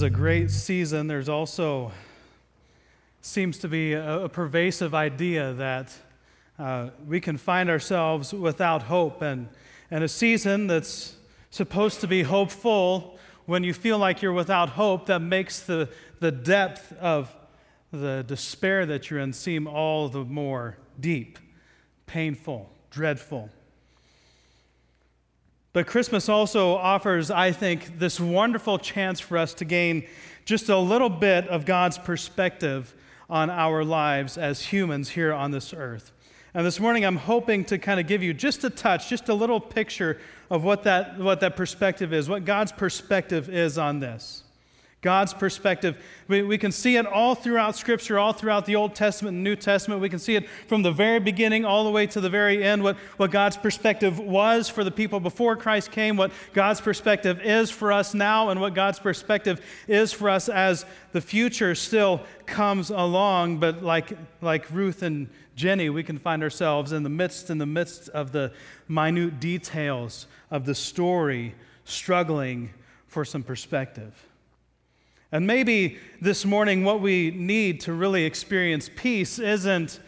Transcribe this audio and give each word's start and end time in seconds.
is 0.00 0.04
a 0.04 0.08
great 0.08 0.50
season. 0.50 1.08
There's 1.08 1.28
also 1.28 1.92
seems 3.20 3.58
to 3.58 3.68
be 3.68 3.92
a, 3.92 4.20
a 4.24 4.28
pervasive 4.30 4.94
idea 4.94 5.52
that 5.52 5.94
uh, 6.58 6.88
we 7.06 7.20
can 7.20 7.36
find 7.36 7.68
ourselves 7.68 8.32
without 8.32 8.84
hope, 8.84 9.20
and, 9.20 9.46
and 9.90 10.02
a 10.02 10.08
season 10.08 10.68
that's 10.68 11.16
supposed 11.50 12.00
to 12.00 12.06
be 12.06 12.22
hopeful. 12.22 13.18
When 13.44 13.62
you 13.62 13.74
feel 13.74 13.98
like 13.98 14.22
you're 14.22 14.32
without 14.32 14.70
hope, 14.70 15.04
that 15.08 15.20
makes 15.20 15.60
the, 15.60 15.90
the 16.18 16.32
depth 16.32 16.94
of 16.94 17.36
the 17.92 18.24
despair 18.26 18.86
that 18.86 19.10
you're 19.10 19.20
in 19.20 19.34
seem 19.34 19.66
all 19.66 20.08
the 20.08 20.24
more 20.24 20.78
deep, 20.98 21.38
painful, 22.06 22.70
dreadful. 22.90 23.50
But 25.72 25.86
Christmas 25.86 26.28
also 26.28 26.74
offers, 26.74 27.30
I 27.30 27.52
think, 27.52 27.98
this 27.98 28.18
wonderful 28.18 28.78
chance 28.78 29.20
for 29.20 29.38
us 29.38 29.54
to 29.54 29.64
gain 29.64 30.06
just 30.44 30.68
a 30.68 30.76
little 30.76 31.10
bit 31.10 31.46
of 31.48 31.64
God's 31.64 31.96
perspective 31.96 32.92
on 33.28 33.50
our 33.50 33.84
lives 33.84 34.36
as 34.36 34.60
humans 34.60 35.10
here 35.10 35.32
on 35.32 35.52
this 35.52 35.72
earth. 35.72 36.10
And 36.54 36.66
this 36.66 36.80
morning, 36.80 37.04
I'm 37.04 37.16
hoping 37.16 37.64
to 37.66 37.78
kind 37.78 38.00
of 38.00 38.08
give 38.08 38.24
you 38.24 38.34
just 38.34 38.64
a 38.64 38.70
touch, 38.70 39.08
just 39.08 39.28
a 39.28 39.34
little 39.34 39.60
picture 39.60 40.18
of 40.50 40.64
what 40.64 40.82
that, 40.82 41.16
what 41.18 41.38
that 41.40 41.54
perspective 41.54 42.12
is, 42.12 42.28
what 42.28 42.44
God's 42.44 42.72
perspective 42.72 43.48
is 43.48 43.78
on 43.78 44.00
this. 44.00 44.42
God's 45.02 45.32
perspective. 45.32 45.96
We, 46.28 46.42
we 46.42 46.58
can 46.58 46.72
see 46.72 46.96
it 46.96 47.06
all 47.06 47.34
throughout 47.34 47.74
Scripture, 47.74 48.18
all 48.18 48.34
throughout 48.34 48.66
the 48.66 48.76
Old 48.76 48.94
Testament 48.94 49.34
and 49.34 49.42
New 49.42 49.56
Testament. 49.56 50.02
We 50.02 50.10
can 50.10 50.18
see 50.18 50.36
it 50.36 50.46
from 50.66 50.82
the 50.82 50.92
very 50.92 51.20
beginning 51.20 51.64
all 51.64 51.84
the 51.84 51.90
way 51.90 52.06
to 52.08 52.20
the 52.20 52.28
very 52.28 52.62
end, 52.62 52.82
what, 52.82 52.96
what 53.16 53.30
God's 53.30 53.56
perspective 53.56 54.18
was 54.18 54.68
for 54.68 54.84
the 54.84 54.90
people 54.90 55.18
before 55.18 55.56
Christ 55.56 55.90
came, 55.90 56.18
what 56.18 56.32
God's 56.52 56.82
perspective 56.82 57.40
is 57.40 57.70
for 57.70 57.92
us 57.92 58.12
now, 58.12 58.50
and 58.50 58.60
what 58.60 58.74
God's 58.74 58.98
perspective 58.98 59.64
is 59.88 60.12
for 60.12 60.28
us 60.28 60.50
as 60.50 60.84
the 61.12 61.22
future 61.22 61.74
still 61.74 62.20
comes 62.44 62.90
along. 62.90 63.58
But 63.58 63.82
like, 63.82 64.12
like 64.42 64.70
Ruth 64.70 65.02
and 65.02 65.30
Jenny, 65.56 65.88
we 65.88 66.02
can 66.02 66.18
find 66.18 66.42
ourselves 66.42 66.92
in 66.92 67.04
the 67.04 67.10
midst, 67.10 67.48
in 67.48 67.56
the 67.56 67.66
midst 67.66 68.10
of 68.10 68.32
the 68.32 68.52
minute 68.86 69.40
details 69.40 70.26
of 70.50 70.66
the 70.66 70.74
story, 70.74 71.54
struggling 71.84 72.70
for 73.06 73.24
some 73.24 73.42
perspective. 73.42 74.26
And 75.32 75.46
maybe 75.46 75.98
this 76.20 76.44
morning, 76.44 76.82
what 76.82 77.00
we 77.00 77.30
need 77.30 77.80
to 77.82 77.92
really 77.92 78.24
experience 78.24 78.90
peace 78.96 79.38
isn't, 79.38 80.00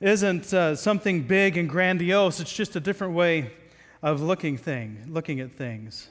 isn't 0.00 0.52
uh, 0.52 0.76
something 0.76 1.22
big 1.22 1.56
and 1.56 1.66
grandiose, 1.66 2.40
it's 2.40 2.52
just 2.52 2.76
a 2.76 2.80
different 2.80 3.14
way 3.14 3.52
of 4.02 4.20
looking, 4.20 4.58
thing, 4.58 5.06
looking 5.08 5.40
at 5.40 5.52
things. 5.52 6.08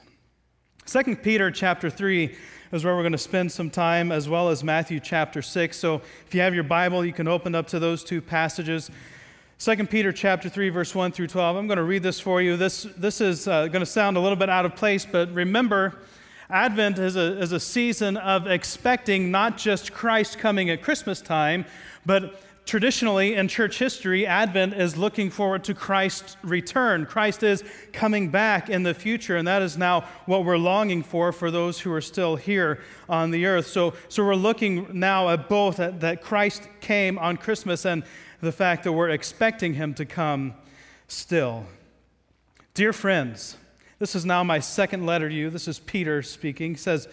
2 0.86 1.16
Peter 1.16 1.52
chapter 1.52 1.88
3 1.88 2.34
is 2.72 2.84
where 2.84 2.96
we're 2.96 3.02
going 3.02 3.12
to 3.12 3.18
spend 3.18 3.52
some 3.52 3.70
time, 3.70 4.10
as 4.10 4.28
well 4.28 4.48
as 4.48 4.64
Matthew 4.64 4.98
chapter 4.98 5.42
6. 5.42 5.76
So 5.76 6.02
if 6.26 6.34
you 6.34 6.40
have 6.40 6.52
your 6.52 6.64
Bible, 6.64 7.04
you 7.04 7.12
can 7.12 7.28
open 7.28 7.54
up 7.54 7.68
to 7.68 7.78
those 7.78 8.02
two 8.02 8.20
passages. 8.20 8.90
2 9.60 9.86
Peter 9.86 10.10
chapter 10.10 10.48
3, 10.48 10.70
verse 10.70 10.92
1 10.92 11.12
through 11.12 11.28
12. 11.28 11.56
I'm 11.56 11.68
going 11.68 11.76
to 11.76 11.84
read 11.84 12.02
this 12.02 12.18
for 12.18 12.42
you. 12.42 12.56
This, 12.56 12.88
this 12.96 13.20
is 13.20 13.46
uh, 13.46 13.68
going 13.68 13.80
to 13.80 13.86
sound 13.86 14.16
a 14.16 14.20
little 14.20 14.34
bit 14.34 14.50
out 14.50 14.64
of 14.64 14.74
place, 14.74 15.06
but 15.06 15.32
remember, 15.32 16.00
Advent 16.50 16.98
is 16.98 17.16
a, 17.16 17.38
is 17.38 17.52
a 17.52 17.60
season 17.60 18.16
of 18.16 18.46
expecting 18.48 19.30
not 19.30 19.56
just 19.56 19.92
Christ 19.92 20.38
coming 20.38 20.68
at 20.70 20.82
Christmas 20.82 21.20
time, 21.20 21.64
but 22.04 22.42
traditionally 22.66 23.34
in 23.34 23.46
church 23.46 23.78
history, 23.78 24.26
Advent 24.26 24.74
is 24.74 24.96
looking 24.96 25.30
forward 25.30 25.62
to 25.64 25.74
Christ's 25.74 26.36
return. 26.42 27.06
Christ 27.06 27.44
is 27.44 27.62
coming 27.92 28.30
back 28.30 28.68
in 28.68 28.82
the 28.82 28.94
future, 28.94 29.36
and 29.36 29.46
that 29.46 29.62
is 29.62 29.78
now 29.78 30.02
what 30.26 30.44
we're 30.44 30.58
longing 30.58 31.02
for 31.04 31.32
for 31.32 31.50
those 31.50 31.78
who 31.78 31.92
are 31.92 32.00
still 32.00 32.34
here 32.34 32.80
on 33.08 33.30
the 33.30 33.46
earth. 33.46 33.68
So, 33.68 33.94
so 34.08 34.24
we're 34.24 34.34
looking 34.34 34.88
now 34.92 35.28
at 35.28 35.48
both 35.48 35.78
at, 35.78 36.00
that 36.00 36.20
Christ 36.20 36.68
came 36.80 37.18
on 37.18 37.36
Christmas 37.36 37.84
and 37.86 38.02
the 38.40 38.52
fact 38.52 38.84
that 38.84 38.92
we're 38.92 39.10
expecting 39.10 39.74
him 39.74 39.94
to 39.94 40.04
come 40.04 40.54
still. 41.06 41.66
Dear 42.74 42.92
friends, 42.92 43.56
this 44.00 44.14
is 44.16 44.24
now 44.24 44.42
my 44.42 44.58
second 44.58 45.04
letter 45.04 45.28
to 45.28 45.34
you. 45.34 45.50
This 45.50 45.68
is 45.68 45.78
Peter 45.78 46.22
speaking. 46.22 46.72
He 46.72 46.78
says, 46.78 47.06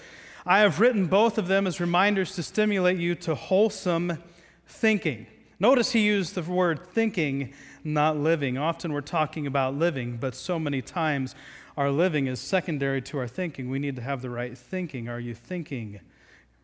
I 0.46 0.60
have 0.60 0.80
written 0.80 1.08
both 1.08 1.38
of 1.38 1.50
them 1.50 1.68
as 1.68 1.82
reminders 1.82 2.34
to 2.36 2.44
stimulate 2.44 2.98
you 2.98 3.14
to 3.16 3.36
wholesome 3.36 4.24
thinking. 4.66 5.28
Notice 5.60 5.92
he 5.92 6.00
used 6.00 6.34
the 6.34 6.44
word 6.44 6.88
thinking, 6.88 7.54
not 7.84 8.16
living. 8.16 8.58
Often 8.58 8.94
we're 8.94 9.02
talking 9.02 9.46
about 9.46 9.76
living, 9.76 10.16
but 10.16 10.34
so 10.34 10.58
many 10.58 10.82
times 10.82 11.36
our 11.76 11.92
living 11.92 12.28
is 12.28 12.40
secondary 12.40 13.02
to 13.02 13.18
our 13.18 13.28
thinking. 13.28 13.70
We 13.70 13.80
need 13.80 13.98
to 13.98 14.02
have 14.02 14.22
the 14.22 14.30
right 14.30 14.58
thinking. 14.58 15.10
Are 15.10 15.20
you 15.20 15.36
thinking 15.36 16.00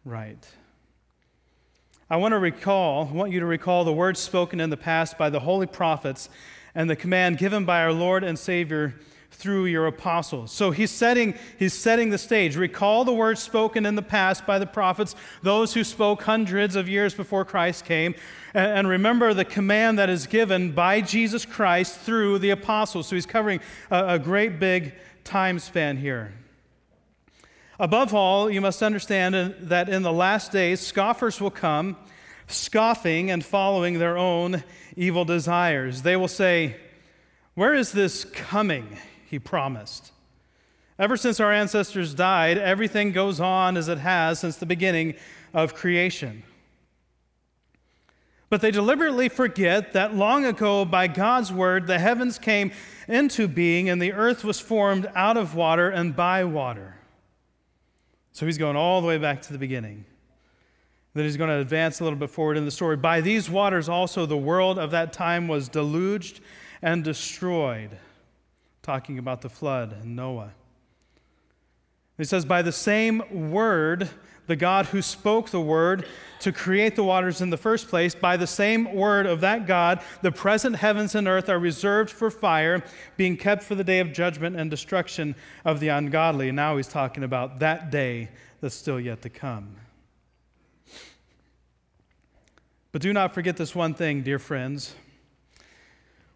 right? 0.06 0.48
I 2.10 2.16
want 2.16 2.32
to 2.32 2.40
recall, 2.40 3.10
I 3.10 3.12
want 3.12 3.34
you 3.34 3.42
to 3.42 3.46
recall 3.46 3.84
the 3.84 3.92
words 3.92 4.22
spoken 4.22 4.62
in 4.62 4.70
the 4.70 4.78
past 4.78 5.18
by 5.18 5.30
the 5.30 5.42
holy 5.42 5.68
prophets 5.68 6.30
and 6.74 6.90
the 6.90 6.96
command 6.96 7.40
given 7.40 7.66
by 7.66 7.82
our 7.82 7.92
Lord 7.92 8.24
and 8.24 8.40
Savior 8.40 8.96
through 9.34 9.66
your 9.66 9.88
apostles. 9.88 10.52
So 10.52 10.72
he's 10.72 10.92
setting, 10.92 11.36
he's 11.58 11.74
setting 11.74 12.10
the 12.12 12.18
stage. 12.18 12.56
Recall 12.56 13.04
the 13.04 13.14
words 13.14 13.42
spoken 13.42 13.86
in 13.86 13.96
the 13.96 14.02
past 14.02 14.46
by 14.46 14.60
the 14.60 14.66
prophets, 14.66 15.16
those 15.42 15.74
who 15.74 15.84
spoke 15.84 16.24
hundreds 16.24 16.76
of 16.76 16.88
years 16.88 17.14
before 17.14 17.44
Christ 17.44 17.84
came. 17.84 18.16
And 18.54 18.88
remember 18.88 19.34
the 19.34 19.46
command 19.46 19.98
that 19.98 20.10
is 20.10 20.28
given 20.28 20.72
by 20.72 21.02
Jesus 21.02 21.46
Christ 21.46 22.00
through 22.00 22.40
the 22.40 22.52
apostles. 22.52 23.08
So 23.08 23.16
he's 23.16 23.26
covering 23.26 23.60
a, 23.90 24.14
a 24.14 24.20
great 24.20 24.60
big 24.60 24.94
time 25.24 25.58
span 25.60 25.98
here. 25.98 26.34
Above 27.80 28.14
all, 28.14 28.52
you 28.52 28.62
must 28.62 28.84
understand 28.84 29.36
uh, 29.36 29.50
that 29.60 29.90
in 29.90 30.04
the 30.04 30.14
last 30.14 30.52
days, 30.52 30.80
scoffers 30.80 31.42
will 31.42 31.52
come, 31.52 31.98
scoffing 32.48 33.32
and 33.32 33.44
following 33.44 33.98
their 33.98 34.16
own 34.16 34.64
evil 34.96 35.26
desires. 35.26 36.04
They 36.04 36.16
will 36.16 36.28
say, 36.28 36.78
Where 37.56 37.74
is 37.74 37.92
this 37.92 38.26
coming? 38.26 38.98
He 39.34 39.40
promised. 39.40 40.12
Ever 41.00 41.18
since 41.18 41.40
our 41.40 41.52
ancestors 41.52 42.14
died, 42.14 42.60
everything 42.60 43.12
goes 43.12 43.40
on 43.40 43.78
as 43.78 43.88
it 43.88 43.98
has 43.98 44.40
since 44.40 44.58
the 44.58 44.68
beginning 44.68 45.16
of 45.56 45.74
creation. 45.74 46.44
But 48.52 48.62
they 48.62 48.70
deliberately 48.70 49.30
forget 49.30 49.94
that 49.94 50.14
long 50.16 50.46
ago, 50.46 50.86
by 50.86 51.08
God's 51.08 51.52
word, 51.52 51.88
the 51.88 51.98
heavens 51.98 52.38
came 52.38 52.72
into 53.08 53.48
being 53.48 53.90
and 53.90 54.00
the 54.00 54.14
earth 54.14 54.44
was 54.44 54.60
formed 54.60 55.10
out 55.16 55.36
of 55.36 55.56
water 55.56 55.90
and 55.90 56.16
by 56.16 56.44
water. 56.44 56.96
So 58.34 58.46
he's 58.46 58.60
going 58.60 58.76
all 58.76 59.02
the 59.02 59.08
way 59.08 59.18
back 59.18 59.42
to 59.42 59.52
the 59.52 59.58
beginning. 59.58 60.06
Then 61.16 61.24
he's 61.26 61.38
going 61.38 61.50
to 61.50 61.58
advance 61.58 62.00
a 62.00 62.04
little 62.04 62.20
bit 62.20 62.30
forward 62.30 62.56
in 62.56 62.66
the 62.66 62.72
story. 62.72 62.98
By 62.98 63.22
these 63.22 63.50
waters 63.50 63.90
also, 63.90 64.28
the 64.28 64.38
world 64.38 64.78
of 64.78 64.92
that 64.92 65.12
time 65.12 65.48
was 65.48 65.70
deluged 65.70 66.40
and 66.84 67.04
destroyed 67.04 67.98
talking 68.84 69.18
about 69.18 69.42
the 69.42 69.50
flood 69.50 69.94
and 69.94 70.16
Noah. 70.16 70.52
He 72.18 72.26
says, 72.26 72.46
By 72.46 72.62
the 72.62 72.72
same 72.72 73.50
word, 73.52 74.10
the 74.46 74.56
God 74.56 74.88
who 74.88 75.02
spoke 75.02 75.50
the 75.50 75.62
word 75.62 76.06
to 76.42 76.52
create 76.52 76.96
the 76.96 77.04
waters 77.04 77.42
in 77.42 77.50
the 77.50 77.58
first 77.58 77.88
place, 77.88 78.14
by 78.14 78.36
the 78.36 78.46
same 78.46 78.94
word 78.94 79.26
of 79.26 79.42
that 79.42 79.66
God, 79.66 80.02
the 80.22 80.32
present 80.32 80.76
heavens 80.76 81.16
and 81.16 81.28
earth 81.28 81.50
are 81.50 81.60
reserved 81.60 82.12
for 82.12 82.30
fire, 82.30 82.84
being 83.16 83.38
kept 83.38 83.64
for 83.64 83.76
the 83.76 83.84
day 83.84 84.00
of 84.00 84.12
judgment 84.12 84.58
and 84.58 84.70
destruction 84.70 85.36
of 85.64 85.80
the 85.80 85.88
ungodly. 85.88 86.50
And 86.50 86.58
now 86.58 86.76
he's 86.78 86.88
talking 86.88 87.24
about 87.24 87.60
that 87.60 87.90
day 87.90 88.30
that's 88.60 88.76
still 88.76 89.00
yet 89.00 89.22
to 89.22 89.30
come. 89.30 89.78
But 92.92 93.02
do 93.02 93.12
not 93.12 93.34
forget 93.34 93.58
this 93.58 93.74
one 93.74 93.94
thing, 93.94 94.22
dear 94.22 94.38
friends. 94.38 94.94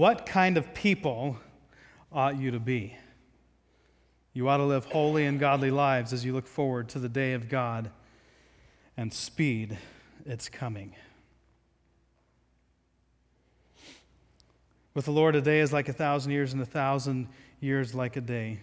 what 0.00 0.24
kind 0.24 0.56
of 0.56 0.72
people 0.72 1.36
ought 2.10 2.38
you 2.38 2.52
to 2.52 2.58
be? 2.58 2.96
You 4.32 4.48
ought 4.48 4.56
to 4.56 4.64
live 4.64 4.86
holy 4.86 5.26
and 5.26 5.38
godly 5.38 5.70
lives 5.70 6.14
as 6.14 6.24
you 6.24 6.32
look 6.32 6.46
forward 6.46 6.88
to 6.88 6.98
the 6.98 7.08
day 7.10 7.34
of 7.34 7.50
God 7.50 7.90
and 8.96 9.12
speed 9.12 9.76
its 10.24 10.48
coming. 10.48 10.94
With 14.94 15.04
the 15.04 15.10
Lord, 15.10 15.36
a 15.36 15.42
day 15.42 15.60
is 15.60 15.70
like 15.70 15.90
a 15.90 15.92
thousand 15.92 16.32
years, 16.32 16.54
and 16.54 16.62
a 16.62 16.66
thousand 16.66 17.28
years 17.60 17.94
like 17.94 18.16
a 18.16 18.22
day. 18.22 18.60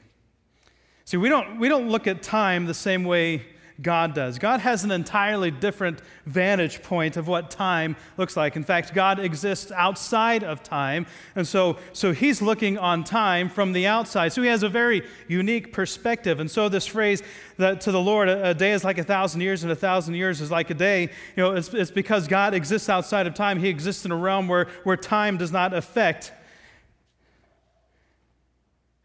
See, 1.06 1.18
we 1.18 1.30
don't, 1.30 1.60
we 1.60 1.70
don't 1.70 1.88
look 1.88 2.08
at 2.08 2.24
time 2.24 2.66
the 2.66 2.74
same 2.74 3.04
way 3.04 3.46
God 3.80 4.16
does. 4.16 4.40
God 4.40 4.60
has 4.62 4.84
an 4.84 4.92
entirely 4.92 5.52
different 5.52 6.02
vantage 6.26 6.82
point 6.82 7.16
of 7.16 7.28
what 7.28 7.52
time 7.52 7.96
looks 8.18 8.36
like. 8.36 8.56
In 8.56 8.64
fact, 8.64 8.94
God 8.94 9.20
exists 9.20 9.72
outside 9.72 10.44
of 10.44 10.64
time, 10.64 11.06
and 11.36 11.48
so, 11.48 11.78
so 11.94 12.12
he's 12.12 12.42
looking 12.42 12.80
on 12.80 13.04
time 13.04 13.50
from 13.50 13.74
the 13.74 13.86
outside. 13.86 14.34
So 14.34 14.42
he 14.42 14.48
has 14.48 14.64
a 14.64 14.70
very 14.70 15.04
unique 15.28 15.74
perspective. 15.74 16.40
And 16.40 16.50
so 16.50 16.70
this 16.70 16.88
phrase 16.88 17.22
that 17.58 17.82
to 17.82 17.92
the 17.92 18.02
Lord, 18.02 18.30
a, 18.30 18.50
a 18.50 18.54
day 18.56 18.72
is 18.72 18.84
like 18.84 18.98
a 18.98 19.04
thousand 19.04 19.42
years, 19.42 19.62
and 19.62 19.72
a 19.72 19.76
thousand 19.76 20.16
years 20.16 20.42
is 20.42 20.50
like 20.50 20.72
a 20.72 20.76
day, 20.76 21.04
you 21.04 21.44
know, 21.44 21.52
it's, 21.52 21.72
it's 21.74 21.92
because 21.92 22.28
God 22.28 22.56
exists 22.56 22.90
outside 22.90 23.28
of 23.28 23.36
time. 23.36 23.60
He 23.60 23.70
exists 23.70 24.06
in 24.06 24.12
a 24.12 24.18
realm 24.18 24.48
where, 24.48 24.68
where 24.86 24.98
time 24.98 25.38
does 25.38 25.52
not 25.52 25.74
affect 25.74 26.32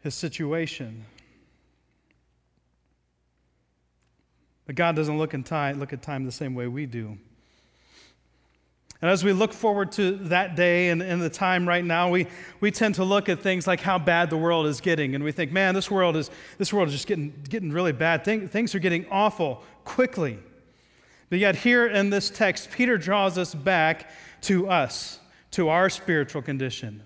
his 0.01 0.15
situation. 0.15 1.05
But 4.65 4.75
God 4.75 4.95
doesn't 4.95 5.17
look, 5.17 5.33
in 5.33 5.43
time, 5.43 5.79
look 5.79 5.93
at 5.93 6.01
time 6.01 6.25
the 6.25 6.31
same 6.31 6.55
way 6.55 6.67
we 6.67 6.85
do. 6.85 7.17
And 9.01 9.11
as 9.11 9.21
we 9.21 9.33
look 9.33 9.51
forward 9.51 9.91
to 9.93 10.11
that 10.29 10.55
day 10.55 10.87
and, 10.87 11.01
and 11.01 11.21
the 11.21 11.29
time 11.29 11.67
right 11.67 11.83
now, 11.83 12.09
we, 12.09 12.27
we 12.61 12.71
tend 12.71 12.95
to 12.95 13.03
look 13.03 13.27
at 13.27 13.41
things 13.41 13.67
like 13.67 13.81
how 13.81 13.99
bad 13.99 14.29
the 14.29 14.37
world 14.37 14.65
is 14.65 14.79
getting. 14.79 15.13
And 15.13 15.25
we 15.25 15.33
think, 15.33 15.51
man, 15.51 15.75
this 15.75 15.91
world 15.91 16.15
is, 16.15 16.31
this 16.57 16.71
world 16.71 16.87
is 16.87 16.93
just 16.93 17.07
getting, 17.07 17.33
getting 17.49 17.73
really 17.73 17.91
bad. 17.91 18.23
Thing, 18.23 18.47
things 18.47 18.73
are 18.73 18.79
getting 18.79 19.05
awful 19.11 19.61
quickly. 19.83 20.39
But 21.29 21.39
yet, 21.39 21.57
here 21.57 21.85
in 21.85 22.11
this 22.11 22.29
text, 22.29 22.71
Peter 22.71 22.97
draws 22.97 23.37
us 23.37 23.53
back 23.53 24.09
to 24.43 24.69
us, 24.69 25.19
to 25.51 25.67
our 25.67 25.89
spiritual 25.89 26.41
condition. 26.41 27.03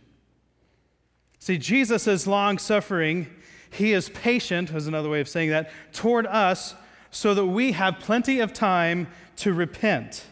See, 1.39 1.57
Jesus 1.57 2.05
is 2.05 2.27
long 2.27 2.59
suffering. 2.59 3.25
He 3.71 3.93
is 3.93 4.09
patient, 4.09 4.71
was 4.71 4.85
another 4.85 5.09
way 5.09 5.19
of 5.19 5.27
saying 5.27 5.49
that, 5.49 5.71
toward 5.93 6.27
us 6.27 6.75
so 7.11 7.33
that 7.33 7.45
we 7.45 7.71
have 7.73 7.99
plenty 7.99 8.39
of 8.39 8.53
time 8.53 9.07
to 9.37 9.53
repent. 9.53 10.25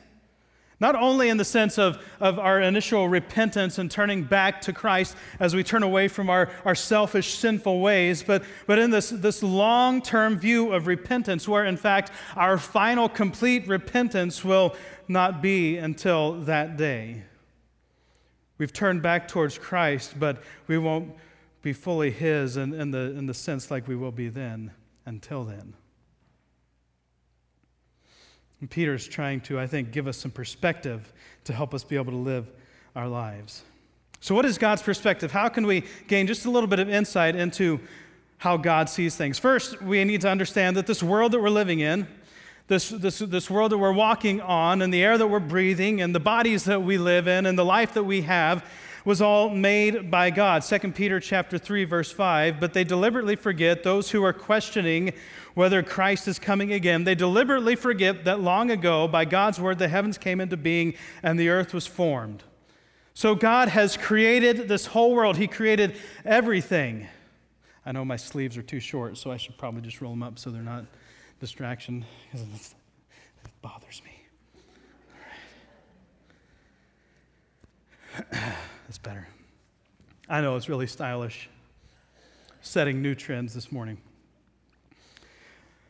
Not 0.80 0.96
only 0.96 1.30
in 1.30 1.38
the 1.38 1.46
sense 1.46 1.78
of, 1.78 2.04
of 2.20 2.38
our 2.38 2.60
initial 2.60 3.08
repentance 3.08 3.78
and 3.78 3.90
turning 3.90 4.24
back 4.24 4.60
to 4.62 4.74
Christ 4.74 5.16
as 5.40 5.56
we 5.56 5.64
turn 5.64 5.84
away 5.84 6.10
from 6.10 6.30
our, 6.30 6.50
our 6.66 6.76
selfish, 6.76 7.36
sinful 7.36 7.80
ways, 7.80 8.22
but, 8.24 8.44
but 8.68 8.78
in 8.78 8.92
this, 8.92 9.10
this 9.10 9.42
long 9.42 10.02
term 10.02 10.38
view 10.38 10.74
of 10.74 10.86
repentance, 10.86 11.48
where 11.48 11.64
in 11.64 11.78
fact 11.78 12.12
our 12.36 12.58
final 12.58 13.08
complete 13.08 13.68
repentance 13.68 14.44
will 14.44 14.76
not 15.08 15.42
be 15.42 15.78
until 15.78 16.34
that 16.42 16.76
day. 16.76 17.24
We've 18.58 18.74
turned 18.74 19.02
back 19.02 19.28
towards 19.28 19.58
Christ, 19.58 20.20
but 20.20 20.44
we 20.68 20.78
won't 20.78 21.14
be 21.62 21.72
fully 21.74 22.12
His 22.12 22.58
in, 22.58 22.74
in, 22.74 22.92
the, 22.92 23.00
in 23.18 23.28
the 23.28 23.34
sense 23.34 23.72
like 23.72 23.88
we 23.88 23.96
will 23.96 24.12
be 24.12 24.28
then 24.28 24.72
until 25.06 25.46
then. 25.46 25.74
And 28.66 28.72
Peter's 28.72 29.08
trying 29.08 29.42
to, 29.42 29.60
I 29.60 29.68
think, 29.68 29.92
give 29.92 30.08
us 30.08 30.18
some 30.18 30.32
perspective 30.32 31.14
to 31.44 31.54
help 31.54 31.76
us 31.76 31.84
be 31.84 31.98
able 31.98 32.12
to 32.14 32.18
live 32.18 32.52
our 32.96 33.08
lives. 33.08 33.62
So, 34.22 34.34
what 34.34 34.44
is 34.44 34.58
God's 34.58 34.82
perspective? 34.82 35.32
How 35.32 35.50
can 35.50 35.68
we 35.68 35.84
gain 36.08 36.26
just 36.26 36.48
a 36.48 36.50
little 36.50 36.66
bit 36.66 36.80
of 36.80 36.90
insight 36.90 37.36
into 37.36 37.80
how 38.40 38.58
God 38.58 38.90
sees 38.90 39.16
things? 39.16 39.38
First, 39.38 39.84
we 39.84 40.04
need 40.04 40.22
to 40.22 40.30
understand 40.30 40.78
that 40.78 40.88
this 40.88 41.04
world 41.04 41.34
that 41.34 41.42
we're 41.42 41.52
living 41.52 41.82
in, 41.82 42.08
this, 42.68 42.90
this, 42.90 43.20
this 43.20 43.52
world 43.52 43.72
that 43.72 43.78
we're 43.78 43.94
walking 43.94 44.42
on, 44.42 44.82
and 44.82 44.92
the 44.92 45.04
air 45.04 45.16
that 45.16 45.28
we're 45.28 45.40
breathing, 45.40 46.02
and 46.02 46.16
the 46.16 46.20
bodies 46.20 46.64
that 46.64 46.82
we 46.82 46.98
live 46.98 47.28
in, 47.28 47.46
and 47.46 47.60
the 47.60 47.64
life 47.64 47.94
that 47.94 48.06
we 48.06 48.24
have, 48.24 48.68
was 49.06 49.22
all 49.22 49.50
made 49.50 50.10
by 50.10 50.32
God. 50.32 50.64
2 50.64 50.80
Peter 50.92 51.20
chapter 51.20 51.60
3 51.60 51.86
verse 51.86 52.12
5, 52.12 52.60
but 52.60 52.74
they 52.74 52.84
deliberately 52.84 53.36
forget 53.36 53.84
those 53.84 54.10
who 54.10 54.24
are 54.24 54.34
questioning 54.34 55.14
whether 55.54 55.84
Christ 55.84 56.28
is 56.28 56.40
coming 56.40 56.74
again. 56.74 57.04
They 57.04 57.16
deliberately 57.16 57.76
forget 57.76 58.26
that 58.26 58.42
long 58.42 58.72
ago 58.72 59.08
by 59.08 59.26
God's 59.26 59.62
word 59.62 59.78
the 59.78 59.88
heavens 59.88 60.18
came 60.18 60.42
into 60.42 60.58
being 60.58 60.96
and 61.22 61.40
the 61.40 61.50
earth 61.50 61.74
was 61.74 61.86
formed. 61.86 62.44
So 63.14 63.36
God 63.36 63.70
has 63.70 63.96
created 63.96 64.68
this 64.68 64.88
whole 64.88 65.14
world. 65.14 65.38
He 65.38 65.48
created 65.48 65.96
everything. 66.26 67.08
I 67.86 67.92
know 67.92 68.04
my 68.04 68.18
sleeves 68.18 68.58
are 68.58 68.64
too 68.64 68.80
short, 68.80 69.18
so 69.18 69.32
I 69.32 69.38
should 69.38 69.58
probably 69.58 69.82
just 69.82 70.02
roll 70.02 70.12
them 70.12 70.24
up 70.24 70.40
so 70.40 70.50
they're 70.50 70.64
not 70.64 70.86
distraction 71.40 72.04
because 72.26 72.42
it 72.42 72.74
bothers 73.62 74.02
me. 74.04 74.12
That's 78.86 78.98
better. 78.98 79.28
I 80.30 80.42
know 80.42 80.56
it's 80.56 80.70
really 80.70 80.88
stylish. 80.88 81.50
Setting 82.62 83.02
new 83.02 83.14
trends 83.14 83.54
this 83.54 83.72
morning. 83.72 83.98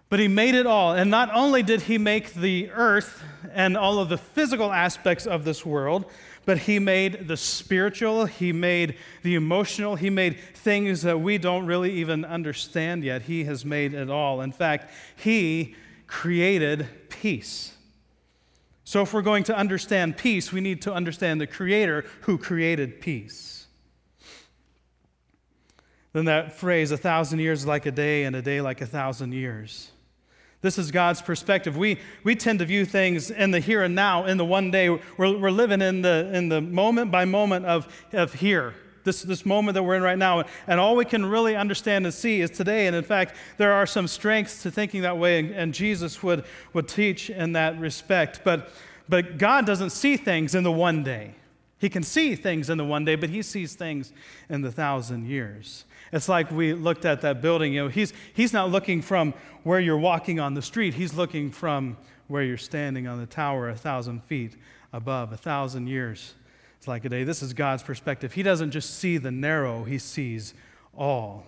But 0.09 0.19
he 0.19 0.27
made 0.27 0.55
it 0.55 0.65
all. 0.65 0.93
And 0.93 1.09
not 1.09 1.29
only 1.33 1.63
did 1.63 1.83
he 1.83 1.97
make 1.97 2.33
the 2.33 2.69
earth 2.71 3.23
and 3.53 3.75
all 3.75 3.99
of 3.99 4.09
the 4.09 4.17
physical 4.17 4.71
aspects 4.71 5.25
of 5.25 5.45
this 5.45 5.65
world, 5.65 6.05
but 6.45 6.59
he 6.59 6.79
made 6.79 7.27
the 7.27 7.37
spiritual, 7.37 8.25
he 8.25 8.53
made 8.53 8.97
the 9.23 9.35
emotional, 9.35 9.95
he 9.95 10.09
made 10.09 10.39
things 10.53 11.01
that 11.01 11.19
we 11.19 11.37
don't 11.37 11.65
really 11.65 11.91
even 11.93 12.23
understand 12.23 13.03
yet. 13.03 13.23
He 13.23 13.45
has 13.45 13.65
made 13.65 13.93
it 13.93 14.09
all. 14.09 14.41
In 14.41 14.51
fact, 14.51 14.91
he 15.15 15.75
created 16.07 16.87
peace. 17.09 17.74
So, 18.87 19.01
if 19.01 19.13
we're 19.13 19.23
going 19.23 19.43
to 19.45 19.57
understand 19.57 20.15
peace, 20.15 20.53
we 20.53 20.61
need 20.61 20.83
to 20.83 20.93
understand 20.93 21.41
the 21.41 21.47
Creator 21.47 22.05
who 22.21 22.37
created 22.37 23.01
peace. 23.01 23.65
Then 26.13 26.25
that 26.25 26.53
phrase, 26.53 26.91
a 26.91 26.97
thousand 26.97 27.39
years 27.39 27.65
like 27.65 27.87
a 27.87 27.91
day, 27.91 28.23
and 28.23 28.35
a 28.35 28.43
day 28.43 28.61
like 28.61 28.81
a 28.81 28.85
thousand 28.85 29.33
years. 29.33 29.91
This 30.61 30.77
is 30.77 30.91
God's 30.91 31.21
perspective. 31.21 31.75
We, 31.75 31.99
we 32.23 32.35
tend 32.35 32.59
to 32.59 32.65
view 32.65 32.85
things 32.85 33.31
in 33.31 33.49
the 33.51 33.59
here 33.59 33.83
and 33.83 33.95
now, 33.95 34.25
in 34.25 34.37
the 34.37 34.45
one 34.45 34.69
day. 34.69 34.89
We're, 34.89 35.01
we're 35.17 35.51
living 35.51 35.81
in 35.81 36.03
the, 36.03 36.29
in 36.31 36.49
the 36.49 36.61
moment 36.61 37.11
by 37.11 37.25
moment 37.25 37.65
of, 37.65 37.91
of 38.13 38.33
here, 38.35 38.75
this, 39.05 39.21
this 39.21 39.45
moment 39.45 39.75
that 39.75 39.83
we're 39.83 39.95
in 39.95 40.03
right 40.03 40.17
now. 40.17 40.43
And 40.67 40.79
all 40.79 40.97
we 40.97 41.05
can 41.05 41.25
really 41.25 41.55
understand 41.55 42.05
and 42.05 42.13
see 42.13 42.41
is 42.41 42.49
today. 42.49 42.87
And 42.87 42.95
in 42.95 43.03
fact, 43.03 43.35
there 43.57 43.71
are 43.71 43.85
some 43.85 44.07
strengths 44.07 44.63
to 44.63 44.71
thinking 44.71 45.03
that 45.03 45.17
way, 45.17 45.39
and, 45.39 45.51
and 45.51 45.73
Jesus 45.73 46.21
would, 46.21 46.43
would 46.73 46.89
teach 46.89 47.29
in 47.29 47.53
that 47.53 47.79
respect. 47.79 48.41
But, 48.43 48.69
but 49.07 49.37
God 49.37 49.65
doesn't 49.65 49.91
see 49.91 50.17
things 50.17 50.53
in 50.53 50.63
the 50.63 50.71
one 50.71 51.03
day. 51.03 51.35
He 51.77 51.89
can 51.89 52.03
see 52.03 52.35
things 52.35 52.69
in 52.69 52.77
the 52.77 52.85
one 52.85 53.05
day, 53.05 53.15
but 53.15 53.29
he 53.29 53.41
sees 53.41 53.75
things 53.75 54.11
in 54.49 54.61
the 54.61 54.71
thousand 54.71 55.27
years. 55.27 55.85
It's 56.11 56.29
like 56.29 56.49
we 56.51 56.73
looked 56.73 57.05
at 57.05 57.21
that 57.21 57.41
building. 57.41 57.73
You 57.73 57.83
know, 57.83 57.87
he's, 57.89 58.13
he's 58.33 58.53
not 58.53 58.71
looking 58.71 59.01
from 59.01 59.33
where 59.63 59.79
you're 59.79 59.97
walking 59.97 60.39
on 60.39 60.53
the 60.53 60.61
street, 60.61 60.93
he's 60.93 61.13
looking 61.13 61.51
from 61.51 61.97
where 62.27 62.43
you're 62.43 62.57
standing 62.57 63.07
on 63.07 63.19
the 63.19 63.25
tower 63.25 63.69
a 63.69 63.75
thousand 63.75 64.23
feet 64.23 64.55
above, 64.93 65.31
a 65.31 65.37
thousand 65.37 65.87
years. 65.87 66.33
It's 66.85 66.87
like 66.87 67.03
a 67.03 67.09
day. 67.09 67.23
This 67.23 67.41
is 67.41 67.53
God's 67.53 67.81
perspective. 67.81 68.33
He 68.33 68.43
doesn't 68.43 68.69
just 68.69 68.99
see 68.99 69.17
the 69.17 69.31
narrow, 69.31 69.85
he 69.85 69.97
sees 69.97 70.53
all. 70.95 71.43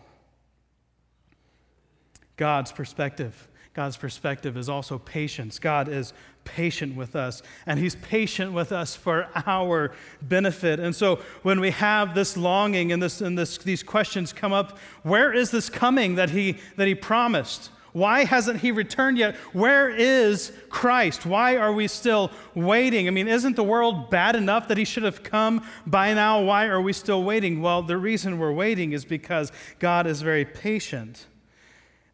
God's 2.38 2.72
perspective. 2.72 3.48
God's 3.76 3.98
perspective 3.98 4.58
is 4.58 4.68
also 4.68 4.98
patience. 4.98 5.60
God 5.60 5.90
is 5.90 6.12
patient 6.44 6.96
with 6.96 7.16
us, 7.16 7.44
and 7.68 7.80
He's 7.80 7.94
patient 7.94 8.54
with 8.54 8.72
us 8.72 8.96
for 8.96 9.28
our 9.46 9.92
benefit. 10.24 10.80
And 10.80 10.96
so 10.96 11.18
when 11.44 11.60
we 11.60 11.70
have 11.70 12.16
this 12.16 12.36
longing 12.36 12.92
and, 12.92 13.00
this, 13.00 13.22
and 13.22 13.38
this, 13.38 13.60
these 13.60 13.84
questions 13.84 14.34
come 14.34 14.54
up, 14.54 14.80
where 15.04 15.32
is 15.32 15.52
this 15.52 15.70
coming 15.70 16.16
that 16.16 16.32
He, 16.32 16.58
that 16.78 16.88
he 16.88 16.96
promised? 16.96 17.70
Why 17.94 18.26
hasn't 18.26 18.60
he 18.60 18.72
returned 18.72 19.18
yet? 19.18 19.36
Where 19.54 19.90
is 19.90 20.52
Christ? 20.70 21.26
Why 21.26 21.58
are 21.58 21.72
we 21.72 21.88
still 21.88 22.32
waiting? 22.54 23.08
I 23.08 23.12
mean, 23.12 23.28
isn't 23.28 23.56
the 23.56 23.64
world 23.64 24.10
bad 24.10 24.36
enough 24.36 24.68
that 24.68 24.78
he 24.78 24.86
should 24.86 25.04
have 25.04 25.24
come 25.24 25.66
by 25.86 26.14
now? 26.14 26.42
Why 26.42 26.66
are 26.66 26.82
we 26.82 26.94
still 26.94 27.24
waiting? 27.24 27.62
Well, 27.62 27.82
the 27.84 27.98
reason 27.98 28.40
we're 28.40 28.54
waiting 28.54 28.92
is 28.92 29.06
because 29.06 29.52
God 29.80 30.06
is 30.08 30.22
very 30.22 30.46
patient 30.46 31.26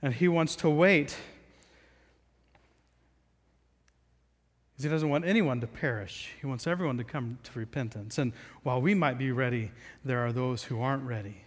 and 0.01 0.13
he 0.13 0.27
wants 0.27 0.55
to 0.57 0.69
wait 0.69 1.17
he 4.83 4.89
doesn't 4.89 5.09
want 5.09 5.25
anyone 5.25 5.61
to 5.61 5.67
perish. 5.67 6.31
He 6.39 6.47
wants 6.47 6.67
everyone 6.67 6.97
to 6.97 7.03
come 7.03 7.37
to 7.43 7.59
repentance. 7.59 8.17
And 8.17 8.33
while 8.63 8.81
we 8.81 8.93
might 8.93 9.17
be 9.17 9.31
ready, 9.31 9.71
there 10.03 10.19
are 10.25 10.31
those 10.31 10.63
who 10.63 10.81
aren't 10.81 11.03
ready. 11.03 11.42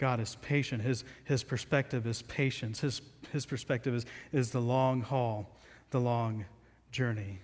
God 0.00 0.18
is 0.18 0.38
patient. 0.40 0.82
His, 0.82 1.04
his 1.24 1.44
perspective 1.44 2.06
is 2.06 2.22
patience. 2.22 2.80
His, 2.80 3.02
his 3.32 3.44
perspective 3.44 3.94
is, 3.94 4.06
is 4.32 4.50
the 4.50 4.60
long 4.60 5.02
haul, 5.02 5.50
the 5.90 6.00
long 6.00 6.46
journey. 6.90 7.40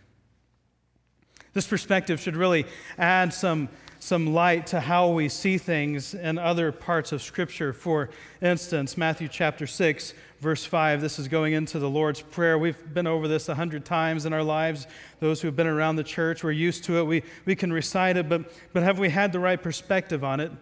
This 1.52 1.66
perspective 1.66 2.18
should 2.18 2.34
really 2.34 2.64
add 2.96 3.34
some, 3.34 3.68
some 4.00 4.32
light 4.32 4.68
to 4.68 4.80
how 4.80 5.10
we 5.10 5.28
see 5.28 5.58
things 5.58 6.14
in 6.14 6.38
other 6.38 6.72
parts 6.72 7.12
of 7.12 7.22
Scripture. 7.22 7.75
For 7.75 8.08
instance, 8.40 8.96
Matthew 8.96 9.28
chapter 9.28 9.66
6, 9.66 10.14
verse 10.40 10.64
5. 10.64 11.02
This 11.02 11.18
is 11.18 11.28
going 11.28 11.52
into 11.52 11.78
the 11.78 11.90
Lord's 11.90 12.22
Prayer. 12.22 12.58
We've 12.58 12.94
been 12.94 13.06
over 13.06 13.28
this 13.28 13.50
a 13.50 13.54
hundred 13.54 13.84
times 13.84 14.25
in 14.25 14.32
our 14.32 14.42
lives. 14.42 14.86
Those 15.20 15.42
who 15.42 15.48
have 15.48 15.56
been 15.56 15.66
around 15.66 15.96
the 15.96 16.04
church, 16.04 16.42
we're 16.42 16.52
used 16.52 16.84
to 16.84 16.98
it. 16.98 17.04
We, 17.04 17.22
we 17.44 17.54
can 17.54 17.70
recite 17.70 18.16
it, 18.16 18.30
but, 18.30 18.50
but 18.72 18.82
have 18.82 18.98
we 18.98 19.10
had 19.10 19.32
the 19.32 19.40
right 19.40 19.62
perspective 19.62 20.25
on 20.25 20.40
it? 20.40 20.52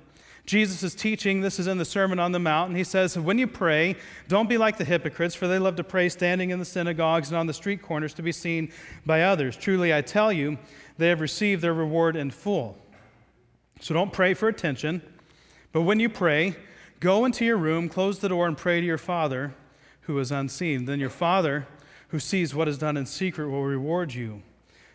Jesus 0.46 0.82
is 0.82 0.94
teaching, 0.94 1.40
this 1.40 1.58
is 1.58 1.66
in 1.66 1.78
the 1.78 1.86
Sermon 1.86 2.18
on 2.18 2.32
the 2.32 2.38
Mount, 2.38 2.68
and 2.68 2.76
he 2.76 2.84
says, 2.84 3.18
When 3.18 3.38
you 3.38 3.46
pray, 3.46 3.96
don't 4.28 4.48
be 4.48 4.58
like 4.58 4.76
the 4.76 4.84
hypocrites, 4.84 5.34
for 5.34 5.48
they 5.48 5.58
love 5.58 5.76
to 5.76 5.84
pray 5.84 6.10
standing 6.10 6.50
in 6.50 6.58
the 6.58 6.66
synagogues 6.66 7.28
and 7.28 7.38
on 7.38 7.46
the 7.46 7.54
street 7.54 7.80
corners 7.80 8.12
to 8.14 8.22
be 8.22 8.32
seen 8.32 8.70
by 9.06 9.22
others. 9.22 9.56
Truly, 9.56 9.94
I 9.94 10.02
tell 10.02 10.30
you, 10.30 10.58
they 10.98 11.08
have 11.08 11.20
received 11.20 11.62
their 11.62 11.72
reward 11.72 12.14
in 12.14 12.30
full. 12.30 12.76
So 13.80 13.94
don't 13.94 14.12
pray 14.12 14.34
for 14.34 14.48
attention, 14.48 15.02
but 15.72 15.82
when 15.82 15.98
you 15.98 16.10
pray, 16.10 16.56
go 17.00 17.24
into 17.24 17.44
your 17.44 17.56
room, 17.56 17.88
close 17.88 18.18
the 18.18 18.28
door, 18.28 18.46
and 18.46 18.56
pray 18.56 18.80
to 18.80 18.86
your 18.86 18.98
Father 18.98 19.54
who 20.02 20.18
is 20.18 20.30
unseen. 20.30 20.84
Then 20.84 21.00
your 21.00 21.10
Father 21.10 21.66
who 22.08 22.20
sees 22.20 22.54
what 22.54 22.68
is 22.68 22.78
done 22.78 22.96
in 22.96 23.06
secret 23.06 23.48
will 23.48 23.64
reward 23.64 24.14
you. 24.14 24.42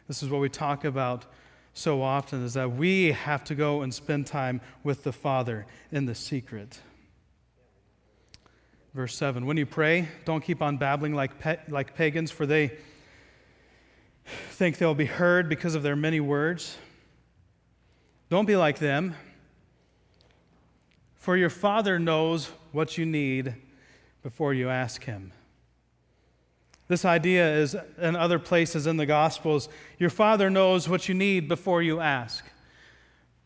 This 0.07 0.23
is 0.23 0.29
what 0.29 0.41
we 0.41 0.49
talk 0.49 0.85
about 0.85 1.25
so 1.73 2.01
often 2.01 2.43
is 2.43 2.53
that 2.55 2.71
we 2.71 3.11
have 3.11 3.43
to 3.45 3.55
go 3.55 3.81
and 3.81 3.93
spend 3.93 4.27
time 4.27 4.61
with 4.83 5.03
the 5.03 5.13
Father 5.13 5.65
in 5.91 6.05
the 6.05 6.15
secret. 6.15 6.79
Verse 8.93 9.15
7 9.15 9.45
When 9.45 9.57
you 9.57 9.65
pray, 9.65 10.07
don't 10.25 10.43
keep 10.43 10.61
on 10.61 10.77
babbling 10.77 11.13
like, 11.13 11.39
pe- 11.39 11.59
like 11.67 11.95
pagans, 11.95 12.31
for 12.31 12.45
they 12.45 12.77
think 14.51 14.77
they'll 14.77 14.93
be 14.93 15.05
heard 15.05 15.49
because 15.49 15.75
of 15.75 15.83
their 15.83 15.95
many 15.95 16.19
words. 16.19 16.77
Don't 18.29 18.45
be 18.45 18.55
like 18.55 18.79
them, 18.79 19.15
for 21.15 21.35
your 21.35 21.49
Father 21.49 21.97
knows 21.97 22.51
what 22.71 22.97
you 22.97 23.05
need 23.05 23.55
before 24.21 24.53
you 24.53 24.69
ask 24.69 25.03
Him. 25.03 25.31
This 26.89 27.05
idea 27.05 27.55
is 27.55 27.77
in 28.01 28.15
other 28.15 28.39
places 28.39 28.87
in 28.87 28.97
the 28.97 29.05
Gospels. 29.05 29.69
Your 29.99 30.09
Father 30.09 30.49
knows 30.49 30.89
what 30.89 31.07
you 31.07 31.13
need 31.13 31.47
before 31.47 31.83
you 31.83 31.99
ask. 31.99 32.43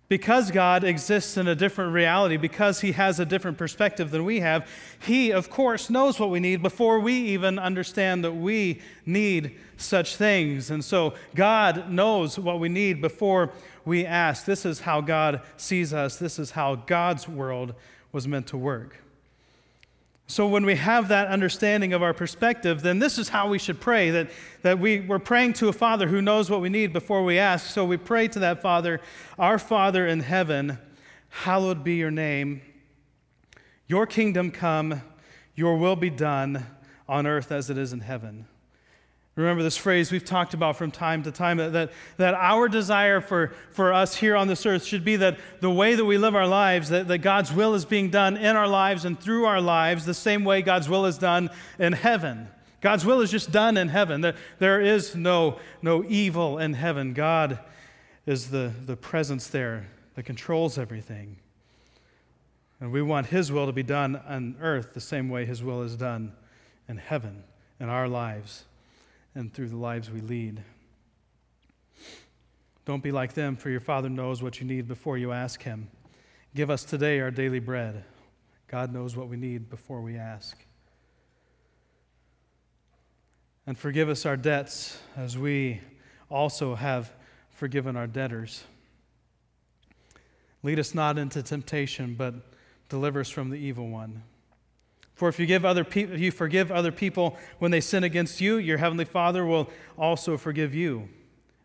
Because 0.07 0.49
God 0.49 0.85
exists 0.85 1.35
in 1.35 1.47
a 1.47 1.55
different 1.55 1.93
reality, 1.93 2.37
because 2.37 2.79
He 2.79 2.93
has 2.93 3.19
a 3.19 3.25
different 3.25 3.57
perspective 3.57 4.11
than 4.11 4.23
we 4.23 4.39
have, 4.39 4.69
He, 5.05 5.31
of 5.31 5.49
course, 5.49 5.89
knows 5.89 6.19
what 6.19 6.29
we 6.29 6.39
need 6.39 6.61
before 6.61 6.99
we 6.99 7.13
even 7.13 7.59
understand 7.59 8.23
that 8.23 8.31
we 8.31 8.81
need 9.05 9.57
such 9.75 10.15
things. 10.15 10.71
And 10.71 10.83
so 10.83 11.13
God 11.35 11.89
knows 11.89 12.39
what 12.39 12.61
we 12.61 12.69
need 12.69 13.01
before 13.01 13.51
we 13.83 14.05
ask. 14.05 14.45
This 14.45 14.65
is 14.65 14.81
how 14.81 15.01
God 15.01 15.41
sees 15.57 15.93
us, 15.93 16.15
this 16.15 16.39
is 16.39 16.51
how 16.51 16.75
God's 16.75 17.27
world 17.27 17.73
was 18.13 18.25
meant 18.25 18.47
to 18.47 18.57
work. 18.57 19.02
So, 20.27 20.47
when 20.47 20.65
we 20.65 20.75
have 20.75 21.09
that 21.09 21.27
understanding 21.27 21.93
of 21.93 22.01
our 22.01 22.13
perspective, 22.13 22.81
then 22.81 22.99
this 22.99 23.17
is 23.17 23.29
how 23.29 23.49
we 23.49 23.59
should 23.59 23.81
pray 23.81 24.09
that, 24.11 24.29
that 24.61 24.79
we, 24.79 25.01
we're 25.01 25.19
praying 25.19 25.53
to 25.53 25.67
a 25.67 25.73
Father 25.73 26.07
who 26.07 26.21
knows 26.21 26.49
what 26.49 26.61
we 26.61 26.69
need 26.69 26.93
before 26.93 27.23
we 27.23 27.37
ask. 27.37 27.69
So, 27.69 27.83
we 27.83 27.97
pray 27.97 28.29
to 28.29 28.39
that 28.39 28.61
Father, 28.61 29.01
Our 29.37 29.59
Father 29.59 30.07
in 30.07 30.21
heaven, 30.21 30.77
hallowed 31.29 31.83
be 31.83 31.95
your 31.95 32.11
name. 32.11 32.61
Your 33.87 34.07
kingdom 34.07 34.49
come, 34.49 35.01
your 35.55 35.77
will 35.77 35.97
be 35.97 36.09
done 36.09 36.65
on 37.07 37.27
earth 37.27 37.51
as 37.51 37.69
it 37.69 37.77
is 37.77 37.91
in 37.91 37.99
heaven. 37.99 38.47
Remember 39.35 39.63
this 39.63 39.77
phrase 39.77 40.11
we've 40.11 40.23
talked 40.23 40.53
about 40.53 40.77
from 40.77 40.91
time 40.91 41.23
to 41.23 41.31
time 41.31 41.57
that, 41.57 41.91
that, 42.17 42.33
our 42.35 42.69
desire 42.69 43.19
for, 43.19 43.51
for 43.71 43.91
us 43.91 44.15
here 44.15 44.35
on 44.35 44.47
this 44.47 44.63
earth 44.65 44.85
should 44.85 45.03
be 45.03 45.15
that 45.15 45.39
the 45.59 45.71
way 45.71 45.95
that 45.95 46.05
we 46.05 46.19
live 46.19 46.35
our 46.35 46.45
lives, 46.45 46.89
that, 46.89 47.07
that 47.07 47.19
God's 47.19 47.51
will 47.51 47.73
is 47.73 47.83
being 47.83 48.11
done 48.11 48.37
in 48.37 48.55
our 48.55 48.67
lives 48.67 49.05
and 49.05 49.19
through 49.19 49.45
our 49.45 49.59
lives 49.59 50.05
the 50.05 50.13
same 50.13 50.43
way 50.43 50.61
God's 50.61 50.87
will 50.87 51.07
is 51.07 51.17
done 51.17 51.49
in 51.79 51.93
heaven. 51.93 52.47
God's 52.79 53.05
will 53.05 53.21
is 53.21 53.31
just 53.31 53.51
done 53.51 53.75
in 53.75 53.87
heaven. 53.87 54.21
There, 54.21 54.35
there 54.59 54.81
is 54.81 55.15
no, 55.15 55.57
no 55.81 56.03
evil 56.07 56.59
in 56.59 56.73
heaven. 56.73 57.13
God 57.13 57.57
is 58.27 58.51
the, 58.51 58.71
the 58.85 58.95
presence 58.95 59.47
there 59.47 59.87
that 60.13 60.23
controls 60.23 60.77
everything. 60.77 61.37
And 62.79 62.91
we 62.91 63.01
want 63.01 63.27
His 63.27 63.51
will 63.51 63.65
to 63.65 63.71
be 63.71 63.83
done 63.83 64.15
on 64.27 64.57
earth 64.61 64.93
the 64.93 65.01
same 65.01 65.29
way 65.29 65.45
His 65.45 65.63
will 65.63 65.81
is 65.81 65.95
done 65.95 66.33
in 66.87 66.97
heaven 66.97 67.45
in 67.79 67.89
our 67.89 68.07
lives 68.07 68.65
and 69.35 69.53
through 69.53 69.69
the 69.69 69.77
lives 69.77 70.09
we 70.09 70.21
lead. 70.21 70.63
Don't 72.85 73.03
be 73.03 73.11
like 73.11 73.33
them, 73.33 73.55
for 73.55 73.69
your 73.69 73.79
Father 73.79 74.09
knows 74.09 74.43
what 74.43 74.59
you 74.59 74.67
need 74.67 74.87
before 74.87 75.17
you 75.17 75.31
ask 75.31 75.63
Him. 75.63 75.87
Give 76.55 76.69
us 76.69 76.83
today 76.83 77.19
our 77.19 77.31
daily 77.31 77.59
bread. 77.59 78.03
God 78.67 78.93
knows 78.93 79.15
what 79.15 79.27
we 79.29 79.37
need 79.37 79.69
before 79.69 80.01
we 80.01 80.17
ask. 80.17 80.65
And 83.65 83.77
forgive 83.77 84.09
us 84.09 84.25
our 84.25 84.35
debts 84.35 84.97
as 85.15 85.37
we 85.37 85.79
also 86.29 86.75
have 86.75 87.11
forgiven 87.51 87.95
our 87.95 88.07
debtors. 88.07 88.65
Lead 90.63 90.79
us 90.79 90.93
not 90.93 91.17
into 91.17 91.41
temptation, 91.41 92.15
but 92.15 92.33
deliver 92.89 93.21
us 93.21 93.29
from 93.29 93.49
the 93.49 93.57
evil 93.57 93.87
one. 93.87 94.23
For 95.15 95.29
if 95.29 95.39
you, 95.39 95.45
give 95.45 95.63
other 95.63 95.83
pe- 95.83 96.17
you 96.17 96.31
forgive 96.31 96.71
other 96.71 96.91
people 96.91 97.37
when 97.59 97.71
they 97.71 97.81
sin 97.81 98.03
against 98.03 98.41
you, 98.41 98.57
your 98.57 98.77
heavenly 98.77 99.05
Father 99.05 99.45
will 99.45 99.69
also 99.97 100.37
forgive 100.37 100.73
you. 100.73 101.07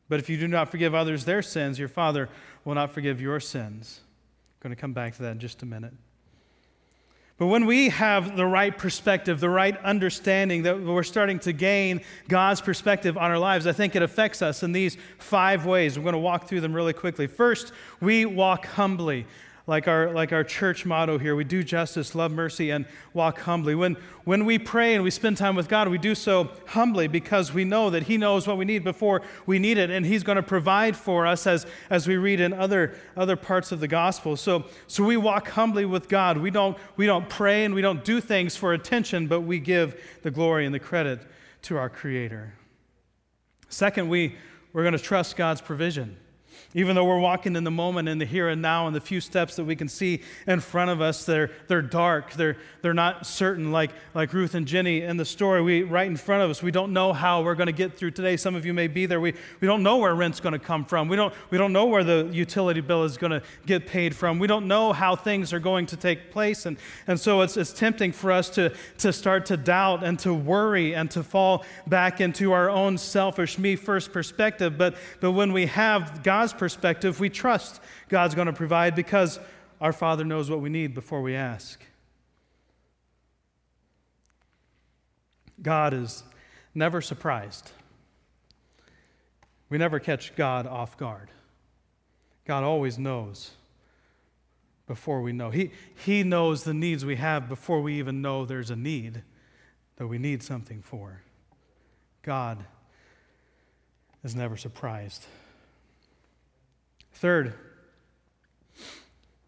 But 0.08 0.20
if 0.20 0.28
you 0.28 0.38
do 0.38 0.48
not 0.48 0.70
forgive 0.70 0.94
others 0.94 1.24
their 1.24 1.42
sins, 1.42 1.78
your 1.78 1.88
Father 1.88 2.28
will 2.64 2.74
not 2.74 2.92
forgive 2.92 3.20
your 3.20 3.40
sins. 3.40 4.00
I'm 4.02 4.68
going 4.68 4.76
to 4.76 4.80
come 4.80 4.92
back 4.92 5.16
to 5.16 5.22
that 5.22 5.32
in 5.32 5.38
just 5.38 5.62
a 5.62 5.66
minute. 5.66 5.94
But 7.38 7.46
when 7.46 7.66
we 7.66 7.88
have 7.90 8.36
the 8.36 8.44
right 8.44 8.76
perspective, 8.76 9.38
the 9.38 9.48
right 9.48 9.76
understanding 9.84 10.64
that 10.64 10.80
we're 10.82 11.04
starting 11.04 11.38
to 11.40 11.52
gain 11.52 12.00
God's 12.26 12.60
perspective 12.60 13.16
on 13.16 13.30
our 13.30 13.38
lives, 13.38 13.68
I 13.68 13.72
think 13.72 13.94
it 13.94 14.02
affects 14.02 14.42
us 14.42 14.64
in 14.64 14.72
these 14.72 14.96
five 15.18 15.64
ways. 15.64 15.96
We're 15.96 16.02
going 16.02 16.14
to 16.14 16.18
walk 16.18 16.48
through 16.48 16.62
them 16.62 16.74
really 16.74 16.92
quickly. 16.92 17.28
First, 17.28 17.72
we 18.00 18.26
walk 18.26 18.66
humbly 18.66 19.24
like 19.68 19.86
our, 19.86 20.10
like 20.12 20.32
our 20.32 20.42
church 20.42 20.86
motto 20.86 21.18
here 21.18 21.36
we 21.36 21.44
do 21.44 21.62
justice, 21.62 22.14
love 22.14 22.32
mercy, 22.32 22.70
and 22.70 22.86
walk 23.12 23.40
humbly. 23.40 23.74
When, 23.74 23.98
when 24.24 24.46
we 24.46 24.58
pray 24.58 24.94
and 24.94 25.04
we 25.04 25.10
spend 25.10 25.36
time 25.36 25.54
with 25.54 25.68
God, 25.68 25.88
we 25.88 25.98
do 25.98 26.14
so 26.14 26.50
humbly 26.68 27.06
because 27.06 27.52
we 27.52 27.64
know 27.64 27.90
that 27.90 28.04
He 28.04 28.16
knows 28.16 28.46
what 28.46 28.56
we 28.56 28.64
need 28.64 28.82
before 28.82 29.20
we 29.44 29.58
need 29.58 29.76
it, 29.76 29.90
and 29.90 30.06
He's 30.06 30.22
going 30.22 30.36
to 30.36 30.42
provide 30.42 30.96
for 30.96 31.26
us 31.26 31.46
as, 31.46 31.66
as 31.90 32.08
we 32.08 32.16
read 32.16 32.40
in 32.40 32.54
other, 32.54 32.94
other 33.14 33.36
parts 33.36 33.70
of 33.70 33.80
the 33.80 33.88
gospel. 33.88 34.38
So, 34.38 34.64
so 34.86 35.04
we 35.04 35.18
walk 35.18 35.48
humbly 35.48 35.84
with 35.84 36.08
God. 36.08 36.38
We 36.38 36.50
don't, 36.50 36.78
we 36.96 37.04
don't 37.04 37.28
pray 37.28 37.66
and 37.66 37.74
we 37.74 37.82
don't 37.82 38.02
do 38.02 38.22
things 38.22 38.56
for 38.56 38.72
attention, 38.72 39.26
but 39.26 39.42
we 39.42 39.58
give 39.58 40.02
the 40.22 40.30
glory 40.30 40.64
and 40.64 40.74
the 40.74 40.80
credit 40.80 41.20
to 41.62 41.76
our 41.76 41.90
Creator. 41.90 42.54
Second, 43.68 44.08
we, 44.08 44.34
we're 44.72 44.82
going 44.82 44.92
to 44.92 44.98
trust 44.98 45.36
God's 45.36 45.60
provision. 45.60 46.16
Even 46.74 46.94
though 46.94 47.04
we're 47.04 47.18
walking 47.18 47.56
in 47.56 47.64
the 47.64 47.70
moment, 47.70 48.10
in 48.10 48.18
the 48.18 48.26
here 48.26 48.50
and 48.50 48.60
now, 48.60 48.86
and 48.86 48.94
the 48.94 49.00
few 49.00 49.22
steps 49.22 49.56
that 49.56 49.64
we 49.64 49.74
can 49.74 49.88
see 49.88 50.20
in 50.46 50.60
front 50.60 50.90
of 50.90 51.00
us, 51.00 51.24
they're, 51.24 51.50
they're 51.66 51.80
dark. 51.80 52.34
They're, 52.34 52.58
they're 52.82 52.92
not 52.92 53.26
certain, 53.26 53.72
like, 53.72 53.90
like 54.12 54.34
Ruth 54.34 54.54
and 54.54 54.66
Jenny 54.66 55.00
in 55.00 55.16
the 55.16 55.24
story. 55.24 55.62
We, 55.62 55.82
right 55.82 56.06
in 56.06 56.18
front 56.18 56.42
of 56.42 56.50
us, 56.50 56.62
we 56.62 56.70
don't 56.70 56.92
know 56.92 57.14
how 57.14 57.42
we're 57.42 57.54
going 57.54 57.68
to 57.68 57.72
get 57.72 57.94
through 57.94 58.10
today. 58.10 58.36
Some 58.36 58.54
of 58.54 58.66
you 58.66 58.74
may 58.74 58.86
be 58.86 59.06
there. 59.06 59.18
We, 59.18 59.32
we 59.60 59.66
don't 59.66 59.82
know 59.82 59.96
where 59.96 60.14
rent's 60.14 60.40
going 60.40 60.52
to 60.52 60.58
come 60.58 60.84
from. 60.84 61.08
We 61.08 61.16
don't, 61.16 61.32
we 61.48 61.56
don't 61.56 61.72
know 61.72 61.86
where 61.86 62.04
the 62.04 62.28
utility 62.30 62.82
bill 62.82 63.04
is 63.04 63.16
going 63.16 63.32
to 63.32 63.42
get 63.64 63.86
paid 63.86 64.14
from. 64.14 64.38
We 64.38 64.46
don't 64.46 64.68
know 64.68 64.92
how 64.92 65.16
things 65.16 65.54
are 65.54 65.60
going 65.60 65.86
to 65.86 65.96
take 65.96 66.30
place. 66.30 66.66
And, 66.66 66.76
and 67.06 67.18
so 67.18 67.40
it's, 67.40 67.56
it's 67.56 67.72
tempting 67.72 68.12
for 68.12 68.30
us 68.30 68.50
to, 68.50 68.74
to 68.98 69.10
start 69.10 69.46
to 69.46 69.56
doubt 69.56 70.04
and 70.04 70.18
to 70.18 70.34
worry 70.34 70.94
and 70.94 71.10
to 71.12 71.22
fall 71.22 71.64
back 71.86 72.20
into 72.20 72.52
our 72.52 72.68
own 72.68 72.98
selfish, 72.98 73.58
me 73.58 73.74
first 73.74 74.12
perspective. 74.12 74.76
But, 74.76 74.96
but 75.20 75.32
when 75.32 75.54
we 75.54 75.64
have 75.64 76.22
God's 76.22 76.52
perspective, 76.58 77.20
we 77.20 77.30
trust 77.30 77.80
God's 78.08 78.34
going 78.34 78.46
to 78.46 78.52
provide 78.52 78.94
because 78.94 79.38
our 79.80 79.92
Father 79.92 80.24
knows 80.24 80.50
what 80.50 80.60
we 80.60 80.68
need 80.68 80.94
before 80.94 81.22
we 81.22 81.34
ask. 81.34 81.80
God 85.62 85.94
is 85.94 86.22
never 86.74 87.00
surprised. 87.00 87.70
We 89.70 89.78
never 89.78 89.98
catch 89.98 90.34
God 90.36 90.66
off 90.66 90.96
guard. 90.96 91.30
God 92.44 92.64
always 92.64 92.98
knows 92.98 93.50
before 94.86 95.20
we 95.20 95.32
know. 95.32 95.50
He, 95.50 95.72
he 95.94 96.22
knows 96.22 96.64
the 96.64 96.74
needs 96.74 97.04
we 97.04 97.16
have 97.16 97.48
before 97.48 97.82
we 97.82 97.98
even 97.98 98.22
know 98.22 98.44
there's 98.44 98.70
a 98.70 98.76
need 98.76 99.22
that 99.96 100.06
we 100.06 100.18
need 100.18 100.42
something 100.42 100.80
for. 100.80 101.22
God 102.22 102.64
is 104.24 104.34
never 104.34 104.56
surprised. 104.56 105.26
Third, 107.18 107.52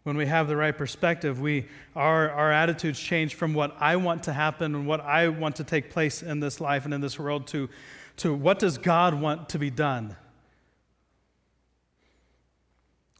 when 0.03 0.17
we 0.17 0.25
have 0.25 0.49
the 0.49 0.57
right 0.57 0.77
perspective, 0.77 1.39
we, 1.39 1.67
our, 1.95 2.29
our 2.29 2.51
attitudes 2.51 2.99
change 2.99 3.35
from 3.35 3.53
what 3.53 3.73
I 3.79 3.95
want 3.95 4.23
to 4.23 4.33
happen 4.33 4.75
and 4.75 4.85
what 4.85 4.99
I 4.99 5.29
want 5.29 5.55
to 5.55 5.63
take 5.63 5.89
place 5.89 6.21
in 6.21 6.41
this 6.41 6.59
life 6.59 6.83
and 6.83 6.93
in 6.93 6.99
this 6.99 7.17
world 7.17 7.47
to, 7.47 7.69
to 8.17 8.33
what 8.33 8.59
does 8.59 8.77
God 8.77 9.13
want 9.13 9.47
to 9.49 9.57
be 9.57 9.69
done? 9.69 10.17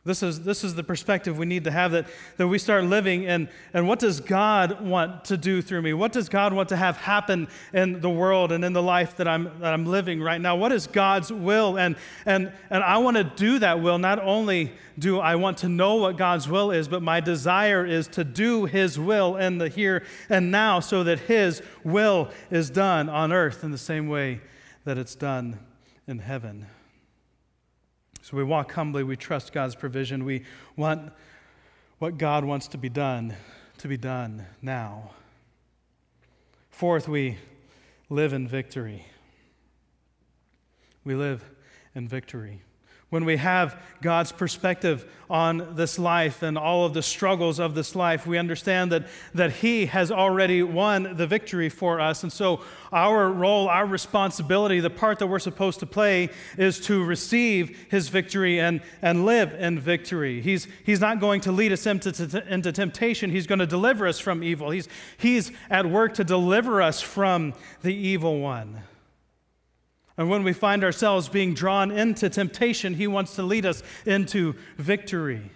This 0.03 0.24
is, 0.24 0.41
this 0.41 0.63
is 0.63 0.74
the 0.74 0.84
perspective 0.84 1.38
we 1.38 1.46
need 1.46 1.65
to 1.65 1.72
have 1.72 1.91
that, 1.91 2.08
that 2.38 2.48
we 2.48 2.58
start 2.58 2.86
living 2.86 3.27
and, 3.27 3.48
and 3.72 3.88
what 3.88 4.00
does 4.00 4.20
God 4.20 4.81
want 4.81 5.25
to 5.25 5.38
do 5.38 5.62
through 5.62 5.84
me? 5.84 5.93
What 5.93 6.12
does 6.12 6.27
God 6.27 6.53
want 6.53 6.70
to 6.70 6.75
have 6.75 6.98
happen 6.98 7.48
in 7.72 8.01
the 8.01 8.10
world 8.10 8.51
and 8.51 8.65
in 8.65 8.74
the 8.74 8.81
life 8.81 9.15
that 9.17 9.27
I'm, 9.27 9.60
that 9.60 9.72
I'm 9.72 9.86
living 9.86 10.20
right 10.20 10.41
now? 10.41 10.55
What 10.55 10.72
is 10.72 10.88
God's 10.88 11.31
will? 11.31 11.77
And, 11.77 11.96
and, 12.25 12.51
and 12.72 12.84
I 12.84 12.98
want 12.98 13.17
to 13.17 13.24
do 13.24 13.60
that 13.60 13.79
will. 13.79 14.00
Not 14.00 14.17
only 14.17 14.72
do 14.98 15.20
I 15.20 15.36
want 15.36 15.60
to 15.60 15.70
know 15.70 15.96
what 15.98 16.17
God's 16.17 16.50
will 16.50 16.72
is, 16.72 16.88
but 16.88 17.03
my 17.03 17.20
desire 17.20 17.86
is 17.86 18.08
to 18.10 18.24
do 18.24 18.65
His 18.65 18.98
will 18.98 19.38
in 19.38 19.60
the 19.60 19.70
here 19.70 20.03
and 20.29 20.50
now 20.50 20.79
so 20.79 21.03
that 21.03 21.20
His 21.20 21.62
will 21.84 22.31
is 22.50 22.72
done 22.72 23.08
on 23.08 23.31
earth 23.31 23.63
in 23.63 23.70
the 23.70 23.77
same 23.77 24.08
way 24.08 24.41
that 24.84 24.98
it's 24.98 25.13
done 25.13 25.60
in 26.08 26.17
heaven. 26.17 26.65
So 28.32 28.38
we 28.38 28.46
walk 28.46 28.72
humbly, 28.72 29.04
we 29.04 29.18
trust 29.18 29.52
God's 29.52 29.76
provision, 29.76 30.24
we 30.24 30.46
want 30.78 31.12
what 32.00 32.18
God 32.18 32.46
wants 32.46 32.70
to 32.70 32.78
be 32.78 32.88
done 32.88 33.36
to 33.80 33.90
be 33.90 33.98
done 33.98 34.46
now. 34.62 35.12
Fourth, 36.70 37.10
we 37.10 37.40
live 38.10 38.32
in 38.32 38.48
victory. 38.48 39.06
We 41.04 41.14
live 41.14 41.44
in 41.94 42.08
victory 42.08 42.62
when 43.12 43.25
we 43.25 43.36
have 43.36 43.77
God's 44.01 44.32
perspective 44.32 45.06
on 45.30 45.75
this 45.75 46.00
life 46.00 46.44
and 46.44 46.58
all 46.58 46.86
of 46.86 46.94
the 46.94 47.03
struggles 47.03 47.60
of 47.60 47.75
this 47.75 47.94
life, 47.94 48.25
we 48.25 48.38
understand 48.38 48.89
that, 48.94 49.06
that 49.34 49.51
He 49.51 49.86
has 49.88 50.12
already 50.12 50.63
won 50.63 51.18
the 51.18 51.27
victory 51.27 51.68
for 51.68 52.00
us. 52.00 52.24
And 52.24 52.32
so, 52.32 52.62
our 52.94 53.30
role, 53.30 53.68
our 53.68 53.86
responsibility, 53.86 54.80
the 54.80 54.89
part 54.89 55.20
that 55.20 55.27
we're 55.27 55.39
supposed 55.39 55.82
to 55.82 55.86
play 55.86 56.30
is 56.58 56.80
to 56.82 57.03
receive 57.03 57.86
His 57.91 58.08
victory 58.08 58.62
and, 58.62 58.82
and 59.01 59.25
live 59.25 59.53
in 59.56 59.77
victory. 59.77 60.41
He's, 60.41 60.68
he's 60.86 61.01
not 61.01 61.20
going 61.20 61.41
to 61.41 61.51
lead 61.51 61.74
us 61.74 61.86
into, 61.86 62.13
to, 62.13 62.53
into 62.53 62.72
temptation, 62.72 63.30
He's 63.30 63.46
going 63.46 63.60
to 63.60 63.68
deliver 63.68 64.08
us 64.08 64.20
from 64.20 64.41
evil. 64.41 64.72
He's, 64.72 64.88
he's 65.18 65.51
at 65.70 65.86
work 65.86 66.13
to 66.13 66.24
deliver 66.24 66.82
us 66.82 67.01
from 67.01 67.56
the 67.82 67.94
evil 67.94 68.39
one. 68.39 68.84
And 70.18 70.30
when 70.30 70.44
we 70.44 70.53
find 70.53 70.84
ourselves 70.84 71.30
being 71.30 71.53
drawn 71.53 71.91
into 71.91 72.30
temptation, 72.30 72.96
He 72.96 73.08
wants 73.08 73.36
to 73.36 73.44
lead 73.44 73.65
us 73.65 73.82
into 74.06 74.56
victory. 74.77 75.51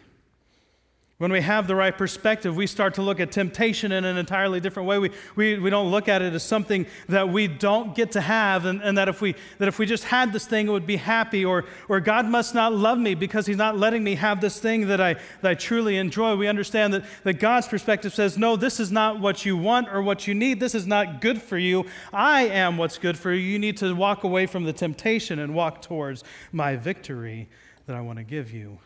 When 1.18 1.32
we 1.32 1.40
have 1.40 1.66
the 1.68 1.76
right 1.78 1.98
perspective, 1.98 2.58
we 2.58 2.68
start 2.68 2.96
to 2.96 3.02
look 3.02 3.22
at 3.22 3.32
temptation 3.32 3.94
in 3.94 4.04
an 4.04 4.18
entirely 4.18 4.60
different 4.60 4.90
way. 4.90 5.00
We, 5.00 5.12
we, 5.38 5.58
we 5.58 5.70
don't 5.70 5.90
look 5.90 6.10
at 6.10 6.22
it 6.22 6.34
as 6.34 6.44
something 6.44 6.86
that 7.08 7.30
we 7.30 7.48
don't 7.48 7.96
get 7.96 8.12
to 8.14 8.22
have, 8.22 8.66
and, 8.66 8.82
and 8.82 8.98
that, 8.98 9.08
if 9.08 9.22
we, 9.22 9.34
that 9.58 9.70
if 9.70 9.80
we 9.80 9.86
just 9.86 10.04
had 10.04 10.34
this 10.34 10.46
thing, 10.46 10.68
it 10.68 10.72
would 10.72 10.86
be 10.86 10.98
happy, 10.98 11.46
or, 11.46 11.64
or 11.88 12.02
God 12.02 12.26
must 12.26 12.54
not 12.54 12.74
love 12.74 12.98
me 12.98 13.16
because 13.16 13.46
He's 13.46 13.56
not 13.56 13.78
letting 13.78 14.04
me 14.04 14.16
have 14.16 14.42
this 14.42 14.60
thing 14.60 14.88
that 14.88 15.00
I, 15.00 15.14
that 15.14 15.52
I 15.52 15.54
truly 15.54 15.96
enjoy. 15.96 16.36
We 16.36 16.50
understand 16.50 16.94
that, 16.94 17.06
that 17.24 17.36
God's 17.36 17.70
perspective 17.70 18.14
says, 18.14 18.38
No, 18.38 18.58
this 18.58 18.82
is 18.82 18.92
not 18.92 19.22
what 19.22 19.46
you 19.46 19.56
want 19.56 19.88
or 19.88 20.02
what 20.02 20.28
you 20.28 20.36
need. 20.36 20.60
This 20.60 20.76
is 20.76 20.86
not 20.86 21.22
good 21.22 21.42
for 21.42 21.58
you. 21.58 21.86
I 22.12 22.48
am 22.48 22.76
what's 22.76 22.98
good 22.98 23.18
for 23.18 23.32
you. 23.32 23.40
You 23.40 23.58
need 23.58 23.78
to 23.78 23.96
walk 23.96 24.26
away 24.26 24.48
from 24.48 24.66
the 24.66 24.74
temptation 24.74 25.40
and 25.40 25.56
walk 25.56 25.82
towards 25.82 26.26
my 26.52 26.76
victory 26.76 27.48
that 27.86 27.96
I 27.96 28.02
want 28.02 28.18
to 28.18 28.26
give 28.26 28.52
you. 28.52 28.80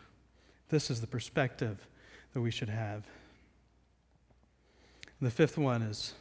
This 0.70 0.92
is 0.92 1.02
the 1.02 1.08
perspective 1.08 1.88
that 2.34 2.42
we 2.42 2.52
should 2.52 2.70
have. 2.70 3.04
The 5.22 5.32
fifth 5.32 5.58
one 5.58 5.82
is 5.82 6.14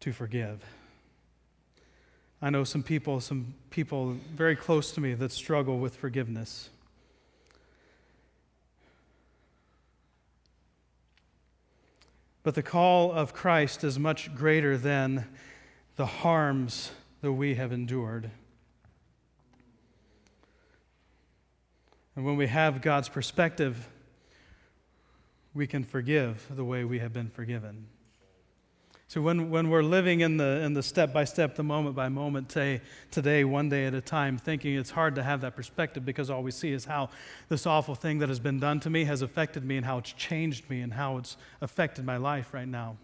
to 0.00 0.12
forgive. 0.12 0.64
I 2.40 2.50
know 2.50 2.64
some 2.64 2.82
people, 2.82 3.20
some 3.20 3.54
people 3.70 4.16
very 4.34 4.56
close 4.56 4.92
to 4.92 5.00
me 5.00 5.14
that 5.14 5.32
struggle 5.32 5.78
with 5.78 5.96
forgiveness. 5.96 6.70
But 12.42 12.54
the 12.54 12.62
call 12.62 13.12
of 13.12 13.34
Christ 13.34 13.84
is 13.84 13.98
much 13.98 14.34
greater 14.34 14.78
than 14.78 15.26
the 15.96 16.06
harms 16.06 16.92
that 17.20 17.32
we 17.32 17.56
have 17.56 17.72
endured. 17.72 18.30
And 22.14 22.24
when 22.24 22.36
we 22.36 22.46
have 22.46 22.80
God's 22.80 23.08
perspective, 23.08 23.88
we 25.54 25.66
can 25.66 25.84
forgive 25.84 26.46
the 26.50 26.64
way 26.64 26.84
we 26.84 26.98
have 26.98 27.12
been 27.12 27.30
forgiven. 27.30 27.86
So 29.08 29.22
when, 29.22 29.48
when 29.48 29.70
we're 29.70 29.82
living 29.82 30.20
in 30.20 30.36
the, 30.36 30.60
in 30.60 30.74
the 30.74 30.82
step 30.82 31.14
by 31.14 31.24
step, 31.24 31.56
the 31.56 31.62
moment 31.62 31.96
by 31.96 32.10
moment, 32.10 32.52
say, 32.52 32.82
today, 33.10 33.42
one 33.42 33.70
day 33.70 33.86
at 33.86 33.94
a 33.94 34.02
time, 34.02 34.36
thinking 34.36 34.74
it's 34.74 34.90
hard 34.90 35.14
to 35.14 35.22
have 35.22 35.40
that 35.40 35.56
perspective 35.56 36.04
because 36.04 36.28
all 36.28 36.42
we 36.42 36.50
see 36.50 36.72
is 36.72 36.84
how 36.84 37.08
this 37.48 37.66
awful 37.66 37.94
thing 37.94 38.18
that 38.18 38.28
has 38.28 38.38
been 38.38 38.60
done 38.60 38.80
to 38.80 38.90
me 38.90 39.04
has 39.04 39.22
affected 39.22 39.64
me 39.64 39.78
and 39.78 39.86
how 39.86 39.96
it's 39.96 40.12
changed 40.12 40.68
me 40.68 40.82
and 40.82 40.92
how 40.92 41.16
it's 41.16 41.38
affected 41.62 42.04
my 42.04 42.18
life 42.18 42.52
right 42.52 42.68
now. 42.68 42.98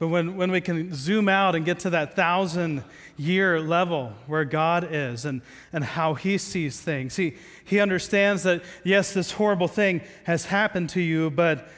But 0.00 0.08
when, 0.08 0.36
when 0.36 0.50
we 0.50 0.62
can 0.62 0.94
zoom 0.94 1.28
out 1.28 1.54
and 1.54 1.62
get 1.62 1.80
to 1.80 1.90
that 1.90 2.16
thousand 2.16 2.82
year 3.18 3.60
level 3.60 4.14
where 4.26 4.46
God 4.46 4.88
is 4.90 5.26
and, 5.26 5.42
and 5.74 5.84
how 5.84 6.14
He 6.14 6.38
sees 6.38 6.80
things, 6.80 7.16
he, 7.16 7.36
he 7.66 7.80
understands 7.80 8.42
that, 8.44 8.62
yes, 8.82 9.12
this 9.12 9.32
horrible 9.32 9.68
thing 9.68 10.00
has 10.24 10.46
happened 10.46 10.88
to 10.90 11.02
you, 11.02 11.28
but, 11.28 11.68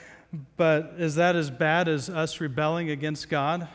but 0.57 0.95
is 0.99 1.17
that 1.17 1.35
as 1.35 1.51
bad 1.51 1.89
as 1.89 2.09
us 2.09 2.41
rebelling 2.41 2.91
against 2.91 3.29
God? 3.29 3.67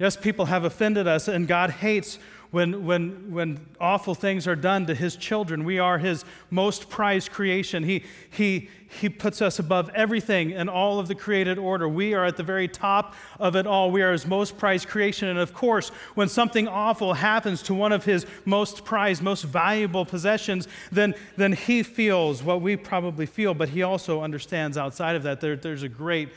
Yes, 0.00 0.16
people 0.16 0.46
have 0.46 0.64
offended 0.64 1.06
us, 1.06 1.28
and 1.28 1.46
God 1.46 1.70
hates 1.70 2.18
when, 2.52 2.84
when, 2.84 3.32
when 3.32 3.66
awful 3.80 4.14
things 4.14 4.46
are 4.46 4.54
done 4.54 4.86
to 4.86 4.94
his 4.94 5.16
children. 5.16 5.64
We 5.64 5.78
are 5.78 5.98
his 5.98 6.24
most 6.50 6.90
prized 6.90 7.32
creation. 7.32 7.82
He, 7.82 8.04
he, 8.30 8.68
he 9.00 9.08
puts 9.08 9.40
us 9.40 9.58
above 9.58 9.90
everything 9.94 10.52
and 10.52 10.68
all 10.68 11.00
of 11.00 11.08
the 11.08 11.14
created 11.14 11.58
order. 11.58 11.88
We 11.88 12.12
are 12.12 12.26
at 12.26 12.36
the 12.36 12.42
very 12.42 12.68
top 12.68 13.14
of 13.40 13.56
it 13.56 13.66
all. 13.66 13.90
We 13.90 14.02
are 14.02 14.12
his 14.12 14.26
most 14.26 14.58
prized 14.58 14.86
creation. 14.86 15.28
And 15.28 15.38
of 15.38 15.54
course, 15.54 15.88
when 16.14 16.28
something 16.28 16.68
awful 16.68 17.14
happens 17.14 17.62
to 17.62 17.74
one 17.74 17.90
of 17.90 18.04
his 18.04 18.26
most 18.44 18.84
prized, 18.84 19.22
most 19.22 19.44
valuable 19.44 20.04
possessions, 20.04 20.68
then, 20.92 21.14
then 21.38 21.54
he 21.54 21.82
feels 21.82 22.42
what 22.42 22.60
we 22.60 22.76
probably 22.76 23.24
feel, 23.24 23.54
but 23.54 23.70
he 23.70 23.82
also 23.82 24.20
understands 24.20 24.76
outside 24.76 25.16
of 25.16 25.22
that 25.22 25.40
there, 25.40 25.56
there's 25.56 25.84
a 25.84 25.88
great, 25.88 26.28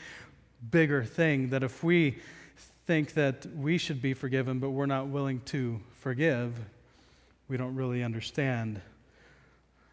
bigger 0.70 1.04
thing 1.04 1.50
that 1.50 1.62
if 1.62 1.84
we 1.84 2.16
think 2.86 3.14
that 3.14 3.44
we 3.56 3.78
should 3.78 4.00
be 4.00 4.14
forgiven, 4.14 4.60
but 4.60 4.70
we're 4.70 4.86
not 4.86 5.08
willing 5.08 5.40
to 5.46 5.80
forgive, 5.98 6.54
we 7.48 7.56
don't 7.56 7.74
really 7.74 8.04
understand 8.04 8.80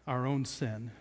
our 0.06 0.26
own 0.26 0.44
sin. 0.44 0.92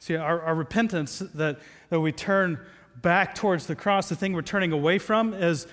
See, 0.00 0.16
our, 0.16 0.42
our 0.42 0.54
repentance 0.56 1.20
that, 1.34 1.60
that 1.90 2.00
we 2.00 2.10
turn 2.10 2.58
back 3.00 3.36
towards 3.36 3.66
the 3.66 3.76
cross, 3.76 4.08
the 4.08 4.16
thing 4.16 4.32
we're 4.32 4.42
turning 4.42 4.72
away 4.72 4.98
from, 4.98 5.34
is 5.34 5.68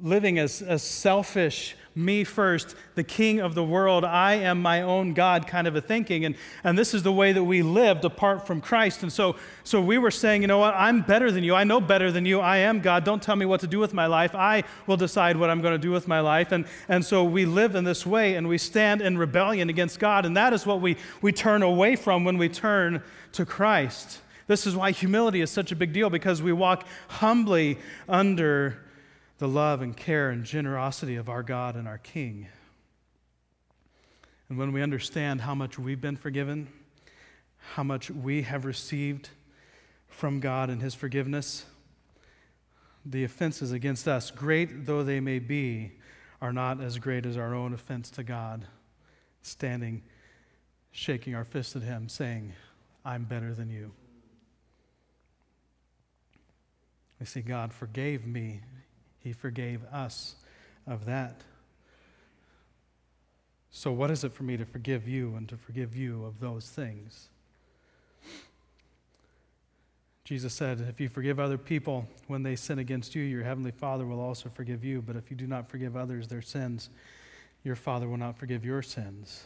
living 0.00 0.38
as, 0.38 0.62
as 0.62 0.84
selfish 0.84 1.74
me 1.94 2.22
first, 2.22 2.76
the 2.94 3.02
king 3.02 3.40
of 3.40 3.54
the 3.54 3.64
world, 3.64 4.04
I 4.04 4.34
am 4.34 4.62
my 4.62 4.82
own 4.82 5.12
God 5.12 5.46
kind 5.46 5.66
of 5.66 5.74
a 5.74 5.80
thinking. 5.80 6.24
And, 6.24 6.36
and 6.62 6.78
this 6.78 6.94
is 6.94 7.02
the 7.02 7.12
way 7.12 7.32
that 7.32 7.42
we 7.42 7.62
lived 7.62 8.04
apart 8.04 8.46
from 8.46 8.60
Christ. 8.60 9.02
And 9.02 9.12
so, 9.12 9.36
so 9.64 9.80
we 9.80 9.98
were 9.98 10.10
saying, 10.10 10.42
you 10.42 10.48
know 10.48 10.58
what, 10.58 10.74
I'm 10.74 11.02
better 11.02 11.32
than 11.32 11.42
you. 11.42 11.54
I 11.54 11.64
know 11.64 11.80
better 11.80 12.12
than 12.12 12.24
you. 12.24 12.40
I 12.40 12.58
am 12.58 12.80
God. 12.80 13.04
Don't 13.04 13.22
tell 13.22 13.36
me 13.36 13.44
what 13.44 13.60
to 13.60 13.66
do 13.66 13.78
with 13.78 13.92
my 13.92 14.06
life. 14.06 14.34
I 14.34 14.64
will 14.86 14.96
decide 14.96 15.36
what 15.36 15.50
I'm 15.50 15.60
going 15.60 15.74
to 15.74 15.78
do 15.78 15.90
with 15.90 16.06
my 16.06 16.20
life. 16.20 16.52
And, 16.52 16.64
and 16.88 17.04
so 17.04 17.24
we 17.24 17.44
live 17.44 17.74
in 17.74 17.84
this 17.84 18.06
way 18.06 18.36
and 18.36 18.48
we 18.48 18.58
stand 18.58 19.02
in 19.02 19.18
rebellion 19.18 19.68
against 19.68 19.98
God. 19.98 20.24
And 20.26 20.36
that 20.36 20.52
is 20.52 20.64
what 20.64 20.80
we, 20.80 20.96
we 21.22 21.32
turn 21.32 21.62
away 21.62 21.96
from 21.96 22.24
when 22.24 22.38
we 22.38 22.48
turn 22.48 23.02
to 23.32 23.44
Christ. 23.44 24.20
This 24.46 24.66
is 24.66 24.74
why 24.74 24.90
humility 24.90 25.40
is 25.40 25.50
such 25.50 25.70
a 25.70 25.76
big 25.76 25.92
deal 25.92 26.10
because 26.10 26.42
we 26.42 26.52
walk 26.52 26.86
humbly 27.08 27.78
under 28.08 28.78
the 29.40 29.48
love 29.48 29.80
and 29.80 29.96
care 29.96 30.28
and 30.28 30.44
generosity 30.44 31.16
of 31.16 31.30
our 31.30 31.42
God 31.42 31.74
and 31.74 31.88
our 31.88 31.96
King. 31.96 32.46
And 34.50 34.58
when 34.58 34.70
we 34.70 34.82
understand 34.82 35.40
how 35.40 35.54
much 35.54 35.78
we've 35.78 36.00
been 36.00 36.16
forgiven, 36.16 36.68
how 37.72 37.82
much 37.82 38.10
we 38.10 38.42
have 38.42 38.66
received 38.66 39.30
from 40.08 40.40
God 40.40 40.68
and 40.68 40.82
His 40.82 40.94
forgiveness, 40.94 41.64
the 43.06 43.24
offenses 43.24 43.72
against 43.72 44.06
us, 44.06 44.30
great 44.30 44.84
though 44.84 45.02
they 45.02 45.20
may 45.20 45.38
be, 45.38 45.92
are 46.42 46.52
not 46.52 46.82
as 46.82 46.98
great 46.98 47.24
as 47.24 47.38
our 47.38 47.54
own 47.54 47.72
offense 47.72 48.10
to 48.10 48.22
God, 48.22 48.66
standing, 49.40 50.02
shaking 50.90 51.34
our 51.34 51.44
fist 51.46 51.74
at 51.76 51.82
Him, 51.82 52.10
saying, 52.10 52.52
I'm 53.06 53.24
better 53.24 53.54
than 53.54 53.70
you. 53.70 53.92
I 57.22 57.24
see 57.24 57.40
God 57.40 57.72
forgave 57.72 58.26
me 58.26 58.60
he 59.22 59.32
forgave 59.32 59.84
us 59.92 60.34
of 60.86 61.04
that. 61.04 61.42
So, 63.70 63.92
what 63.92 64.10
is 64.10 64.24
it 64.24 64.32
for 64.32 64.42
me 64.42 64.56
to 64.56 64.64
forgive 64.64 65.06
you 65.06 65.34
and 65.36 65.48
to 65.48 65.56
forgive 65.56 65.94
you 65.94 66.24
of 66.24 66.40
those 66.40 66.68
things? 66.68 67.28
Jesus 70.24 70.52
said, 70.52 70.84
If 70.88 71.00
you 71.00 71.08
forgive 71.08 71.40
other 71.40 71.58
people 71.58 72.06
when 72.26 72.42
they 72.42 72.56
sin 72.56 72.78
against 72.78 73.14
you, 73.14 73.22
your 73.22 73.44
heavenly 73.44 73.70
Father 73.70 74.06
will 74.06 74.20
also 74.20 74.48
forgive 74.48 74.84
you. 74.84 75.02
But 75.02 75.16
if 75.16 75.30
you 75.30 75.36
do 75.36 75.46
not 75.46 75.68
forgive 75.68 75.96
others 75.96 76.28
their 76.28 76.42
sins, 76.42 76.90
your 77.64 77.76
Father 77.76 78.08
will 78.08 78.16
not 78.16 78.38
forgive 78.38 78.64
your 78.64 78.82
sins. 78.82 79.44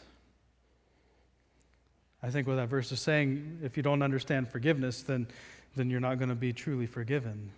I 2.21 2.29
think 2.29 2.47
what 2.47 2.55
that 2.55 2.69
verse 2.69 2.91
is 2.91 2.99
saying, 2.99 3.59
if 3.63 3.77
you 3.77 3.83
don't 3.83 4.01
understand 4.01 4.49
forgiveness, 4.49 5.03
then, 5.03 5.27
then 5.75 5.89
you're 5.89 5.99
not 5.99 6.17
going 6.17 6.29
to 6.29 6.35
be 6.35 6.53
truly 6.53 6.87
forgiven. 6.87 7.51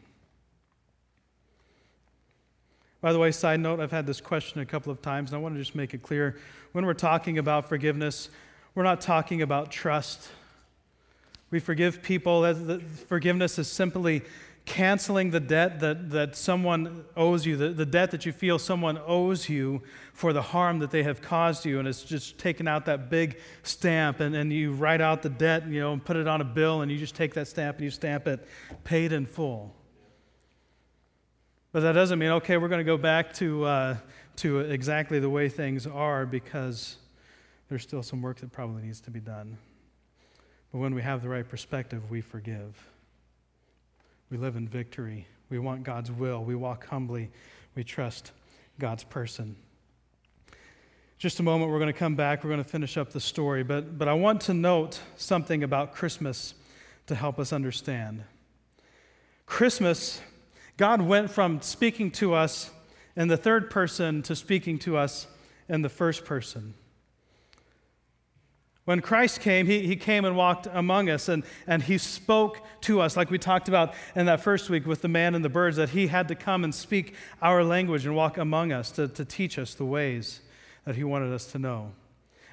By 3.08 3.14
the 3.14 3.20
way, 3.20 3.32
side 3.32 3.62
note, 3.62 3.80
I've 3.80 3.90
had 3.90 4.06
this 4.06 4.20
question 4.20 4.60
a 4.60 4.66
couple 4.66 4.92
of 4.92 5.02
times, 5.02 5.32
and 5.32 5.38
I 5.38 5.42
want 5.42 5.56
to 5.56 5.62
just 5.62 5.76
make 5.76 5.94
it 5.94 6.04
clear. 6.04 6.36
When 6.74 6.86
we're 6.86 6.94
talking 6.94 7.38
about 7.38 7.70
forgiveness, 7.70 8.28
we're 8.76 8.84
not 8.84 9.00
talking 9.00 9.42
about 9.42 9.72
trust. 9.72 10.28
We 11.50 11.62
forgive 11.62 12.04
people. 12.04 12.54
Forgiveness 13.08 13.60
is 13.60 13.70
simply 13.70 14.24
canceling 14.66 15.32
the 15.32 15.40
debt 15.40 15.80
that, 15.80 16.10
that 16.10 16.36
someone 16.36 17.06
owes 17.16 17.46
you, 17.46 17.56
the, 17.56 17.70
the 17.70 17.86
debt 17.86 18.12
that 18.12 18.26
you 18.26 18.34
feel 18.34 18.60
someone 18.60 19.00
owes 19.08 19.48
you 19.48 19.84
for 20.12 20.34
the 20.34 20.42
harm 20.42 20.80
that 20.80 20.92
they 20.92 21.04
have 21.04 21.22
caused 21.22 21.66
you. 21.66 21.80
And 21.80 21.88
it's 21.88 22.04
just 22.04 22.38
taking 22.38 22.68
out 22.68 22.88
that 22.88 23.10
big 23.10 23.40
stamp 23.64 24.20
and, 24.20 24.36
and 24.36 24.52
you 24.52 24.74
write 24.74 25.00
out 25.00 25.22
the 25.22 25.30
debt, 25.30 25.66
you 25.66 25.80
know, 25.80 25.94
and 25.94 26.04
put 26.04 26.18
it 26.18 26.28
on 26.28 26.42
a 26.42 26.44
bill 26.44 26.82
and 26.82 26.92
you 26.92 26.98
just 26.98 27.16
take 27.16 27.36
that 27.36 27.48
stamp 27.48 27.78
and 27.78 27.86
you 27.86 27.90
stamp 27.90 28.28
it 28.28 28.46
paid 28.84 29.14
in 29.14 29.26
full. 29.26 29.77
But 31.78 31.82
that 31.82 31.92
doesn't 31.92 32.18
mean, 32.18 32.32
okay, 32.32 32.58
we're 32.58 32.70
going 32.70 32.80
to 32.80 32.92
go 32.92 32.98
back 32.98 33.36
to, 33.36 33.64
uh, 33.64 33.98
to 34.38 34.62
exactly 34.62 35.20
the 35.20 35.30
way 35.30 35.48
things 35.48 35.86
are 35.86 36.26
because 36.26 36.98
there's 37.70 37.84
still 37.84 38.02
some 38.02 38.20
work 38.20 38.40
that 38.40 38.52
probably 38.52 38.82
needs 38.82 39.00
to 39.02 39.12
be 39.12 39.20
done. 39.20 39.60
But 40.72 40.80
when 40.80 40.96
we 40.96 41.04
have 41.04 41.22
the 41.22 41.30
right 41.30 41.48
perspective, 41.48 42.10
we 42.10 42.20
forgive. 42.20 42.84
We 44.32 44.38
live 44.38 44.56
in 44.56 44.68
victory. 44.68 45.28
We 45.52 45.60
want 45.60 45.84
God's 45.84 46.12
will. 46.12 46.44
We 46.44 46.56
walk 46.56 46.88
humbly. 46.88 47.30
We 47.76 47.84
trust 47.84 48.32
God's 48.80 49.04
person. 49.04 49.56
Just 51.20 51.40
a 51.40 51.44
moment, 51.44 51.70
we're 51.70 51.78
going 51.78 51.94
to 51.94 52.00
come 52.00 52.16
back. 52.16 52.44
We're 52.44 52.50
going 52.50 52.64
to 52.64 52.68
finish 52.68 52.98
up 52.98 53.12
the 53.12 53.20
story. 53.20 53.62
But, 53.62 54.00
but 54.00 54.08
I 54.08 54.14
want 54.14 54.42
to 54.42 54.56
note 54.56 55.00
something 55.16 55.62
about 55.62 55.94
Christmas 55.94 56.56
to 57.06 57.14
help 57.14 57.38
us 57.38 57.54
understand. 57.54 58.24
Christmas, 59.46 60.22
God 60.78 61.02
went 61.02 61.32
from 61.32 61.62
speaking 61.62 62.12
to 62.12 62.34
us 62.34 62.70
in 63.16 63.28
the 63.28 63.38
third 63.38 63.70
person 63.70 64.22
to 64.24 64.36
speaking 64.36 64.78
to 64.80 64.96
us 64.96 65.28
in 65.68 65.82
the 65.82 65.90
first 65.90 66.24
person. 66.24 66.76
When 68.86 69.02
Christ 69.02 69.42
came, 69.42 69.66
he, 69.66 69.86
he 69.86 69.98
came 69.98 70.24
and 70.24 70.38
walked 70.38 70.66
among 70.72 71.10
us 71.10 71.28
and, 71.28 71.44
and 71.66 71.84
he 71.84 71.98
spoke 71.98 72.66
to 72.82 73.02
us, 73.02 73.18
like 73.18 73.30
we 73.30 73.38
talked 73.38 73.68
about 73.68 73.94
in 74.16 74.28
that 74.28 74.40
first 74.40 74.70
week 74.70 74.86
with 74.86 75.02
the 75.02 75.10
man 75.10 75.36
and 75.36 75.44
the 75.44 75.50
birds, 75.50 75.76
that 75.76 75.90
he 75.90 76.08
had 76.08 76.30
to 76.30 76.36
come 76.36 76.64
and 76.64 76.74
speak 76.74 77.14
our 77.42 77.66
language 77.66 78.06
and 78.06 78.16
walk 78.16 78.38
among 78.38 78.72
us 78.72 78.92
to, 78.92 79.10
to 79.10 79.26
teach 79.26 79.60
us 79.60 79.74
the 79.74 79.84
ways 79.84 80.40
that 80.86 80.96
he 80.96 81.04
wanted 81.04 81.34
us 81.34 81.48
to 81.52 81.60
know. 81.60 81.92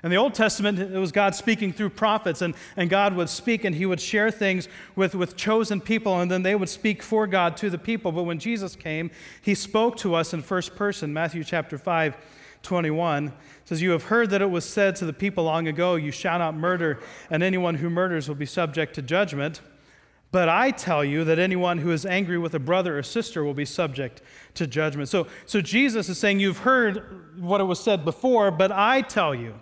In 0.05 0.11
the 0.11 0.17
Old 0.17 0.35
Testament, 0.35 0.79
it 0.79 0.99
was 0.99 1.13
God 1.13 1.35
speaking 1.35 1.73
through 1.73 1.89
prophets, 1.89 2.43
and, 2.43 2.55
and 2.77 2.91
God 2.91 3.17
would 3.17 3.31
speak 3.31 3.65
and 3.65 3.75
he 3.75 3.87
would 3.87 4.03
share 4.03 4.31
things 4.31 4.69
with, 4.95 5.15
with 5.15 5.35
chosen 5.35 5.81
people, 5.81 6.21
and 6.21 6.31
then 6.31 6.43
they 6.43 6.55
would 6.55 6.69
speak 6.69 7.03
for 7.03 7.27
God 7.27 7.57
to 7.57 7.71
the 7.71 7.79
people. 7.79 8.13
But 8.13 8.25
when 8.25 8.39
Jesus 8.39 8.77
came, 8.77 9.11
he 9.41 9.55
spoke 9.55 9.97
to 9.99 10.15
us 10.15 10.35
in 10.35 10.43
first 10.43 10.77
person. 10.77 11.15
Matthew 11.15 11.43
chapter 11.43 11.79
5 11.79 12.19
21 12.61 13.33
says, 13.65 13.81
You 13.81 13.93
have 13.93 14.05
heard 14.05 14.29
that 14.31 14.43
it 14.43 14.51
was 14.51 14.67
said 14.67 14.95
to 14.97 15.07
the 15.07 15.13
people 15.15 15.45
long 15.45 15.69
ago, 15.69 15.95
You 15.95 16.11
shall 16.11 16.39
not 16.39 16.55
murder, 16.55 17.01
and 17.31 17.43
anyone 17.43 17.77
who 17.77 17.89
murders 17.89 18.29
will 18.29 18.35
be 18.35 18.47
subject 18.47 18.95
to 18.97 19.03
judgment. 19.03 19.63
But 20.33 20.51
I 20.51 20.71
tell 20.71 21.03
you 21.03 21.25
that 21.25 21.39
anyone 21.39 21.79
who 21.79 21.93
is 21.93 22.05
angry 22.05 22.37
with 22.37 22.53
a 22.55 22.59
brother 22.59 22.99
or 22.99 23.03
sister 23.03 23.43
will 23.43 23.55
be 23.55 23.65
subject 23.65 24.21
to 24.55 24.67
judgment. 24.67 25.09
So, 25.09 25.29
so 25.47 25.63
Jesus 25.63 26.11
is 26.11 26.19
saying, 26.19 26.41
You've 26.41 26.59
heard 26.59 27.41
what 27.41 27.63
it 27.63 27.65
was 27.65 27.81
said 27.81 28.05
before, 28.05 28.51
but 28.51 28.71
I 28.71 29.01
tell 29.01 29.35
you. 29.35 29.55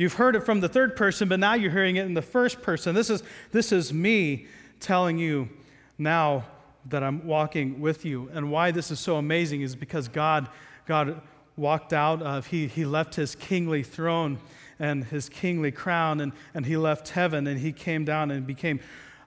You've 0.00 0.14
heard 0.14 0.34
it 0.34 0.44
from 0.44 0.60
the 0.60 0.68
third 0.70 0.96
person, 0.96 1.28
but 1.28 1.38
now 1.40 1.52
you're 1.52 1.70
hearing 1.70 1.96
it 1.96 2.06
in 2.06 2.14
the 2.14 2.22
first 2.22 2.62
person. 2.62 2.94
This 2.94 3.10
is, 3.10 3.22
this 3.52 3.70
is 3.70 3.92
me 3.92 4.46
telling 4.80 5.18
you 5.18 5.50
now 5.98 6.46
that 6.88 7.02
I'm 7.02 7.26
walking 7.26 7.82
with 7.82 8.06
you. 8.06 8.30
And 8.32 8.50
why 8.50 8.70
this 8.70 8.90
is 8.90 8.98
so 8.98 9.16
amazing 9.16 9.60
is 9.60 9.76
because 9.76 10.08
God, 10.08 10.48
God 10.86 11.20
walked 11.54 11.92
out 11.92 12.22
of, 12.22 12.46
he, 12.46 12.66
he 12.66 12.86
left 12.86 13.14
his 13.14 13.34
kingly 13.34 13.82
throne 13.82 14.38
and 14.78 15.04
his 15.04 15.28
kingly 15.28 15.70
crown, 15.70 16.22
and, 16.22 16.32
and 16.54 16.64
he 16.64 16.78
left 16.78 17.10
heaven 17.10 17.46
and 17.46 17.60
he 17.60 17.70
came 17.70 18.06
down 18.06 18.30
and 18.30 18.46
became 18.46 18.80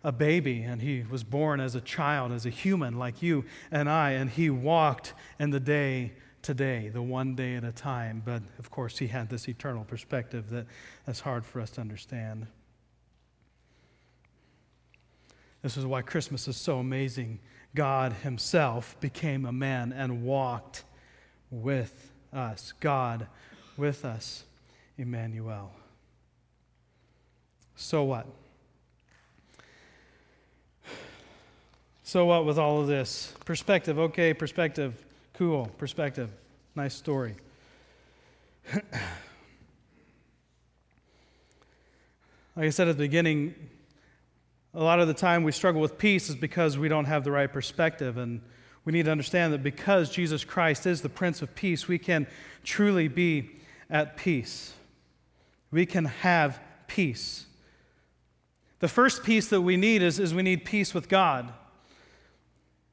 a 0.04 0.12
baby, 0.12 0.64
and 0.64 0.82
he 0.82 1.06
was 1.08 1.24
born 1.24 1.60
as 1.60 1.76
a 1.76 1.82
child, 1.82 2.32
as 2.32 2.48
a 2.48 2.50
human 2.50 2.98
like 2.98 3.22
you 3.22 3.46
and 3.70 3.88
I, 3.88 4.14
and 4.14 4.28
he 4.28 4.50
walked 4.50 5.14
in 5.40 5.52
the 5.52 5.60
day 5.60 6.14
today, 6.44 6.90
the 6.90 7.02
one 7.02 7.36
day 7.36 7.56
at 7.56 7.64
a 7.64 7.72
time. 7.72 8.22
But 8.24 8.44
of 8.60 8.70
course, 8.70 9.00
he 9.00 9.08
had 9.08 9.30
this 9.30 9.48
eternal 9.48 9.84
perspective 9.84 10.50
that, 10.52 10.68
that's 11.06 11.22
hard 11.22 11.46
for 11.46 11.60
us 11.60 11.72
to 11.72 11.82
understand. 11.82 12.48
This 15.64 15.78
is 15.78 15.86
why 15.86 16.02
Christmas 16.02 16.48
is 16.48 16.58
so 16.58 16.78
amazing. 16.78 17.40
God 17.74 18.12
Himself 18.12 19.00
became 19.00 19.46
a 19.46 19.52
man 19.54 19.94
and 19.94 20.24
walked 20.24 20.84
with 21.50 22.12
us, 22.34 22.74
God 22.80 23.28
with 23.78 24.06
us, 24.06 24.44
Emmanuel. 24.98 25.72
So 27.76 28.04
what? 28.04 28.28
So 32.04 32.26
what 32.26 32.46
with 32.46 32.60
all 32.60 32.82
of 32.82 32.88
this? 32.88 33.34
Perspective, 33.46 33.98
okay, 33.98 34.34
perspective, 34.34 35.04
cool, 35.34 35.68
perspective, 35.78 36.30
nice 36.76 36.94
story. 36.94 37.36
like 38.74 38.84
I 42.58 42.70
said 42.70 42.88
at 42.88 42.98
the 42.98 43.04
beginning, 43.04 43.56
a 44.74 44.84
lot 44.84 45.00
of 45.00 45.08
the 45.08 45.14
time 45.14 45.44
we 45.44 45.52
struggle 45.52 45.82
with 45.82 45.98
peace 45.98 46.30
is 46.30 46.36
because 46.36 46.78
we 46.78 46.88
don't 46.88 47.06
have 47.06 47.24
the 47.24 47.32
right 47.32 47.52
perspective. 47.52 48.18
And 48.18 48.42
we 48.86 48.94
need 48.94 49.06
to 49.06 49.12
understand 49.12 49.54
that 49.54 49.64
because 49.64 50.10
Jesus 50.10 50.44
Christ 50.44 50.86
is 50.86 51.02
the 51.02 51.10
Prince 51.10 51.42
of 51.42 51.54
Peace, 51.56 51.88
we 51.88 51.98
can 51.98 52.28
truly 52.64 53.08
be 53.08 53.52
at 53.90 54.18
peace. 54.18 54.74
We 55.72 55.86
can 55.86 56.06
have 56.06 56.60
peace. 56.88 57.46
The 58.80 58.88
first 58.88 59.24
peace 59.24 59.48
that 59.50 59.62
we 59.62 59.78
need 59.78 60.02
is, 60.02 60.20
is 60.20 60.34
we 60.34 60.44
need 60.44 60.66
peace 60.66 60.94
with 60.94 61.10
God. 61.10 61.54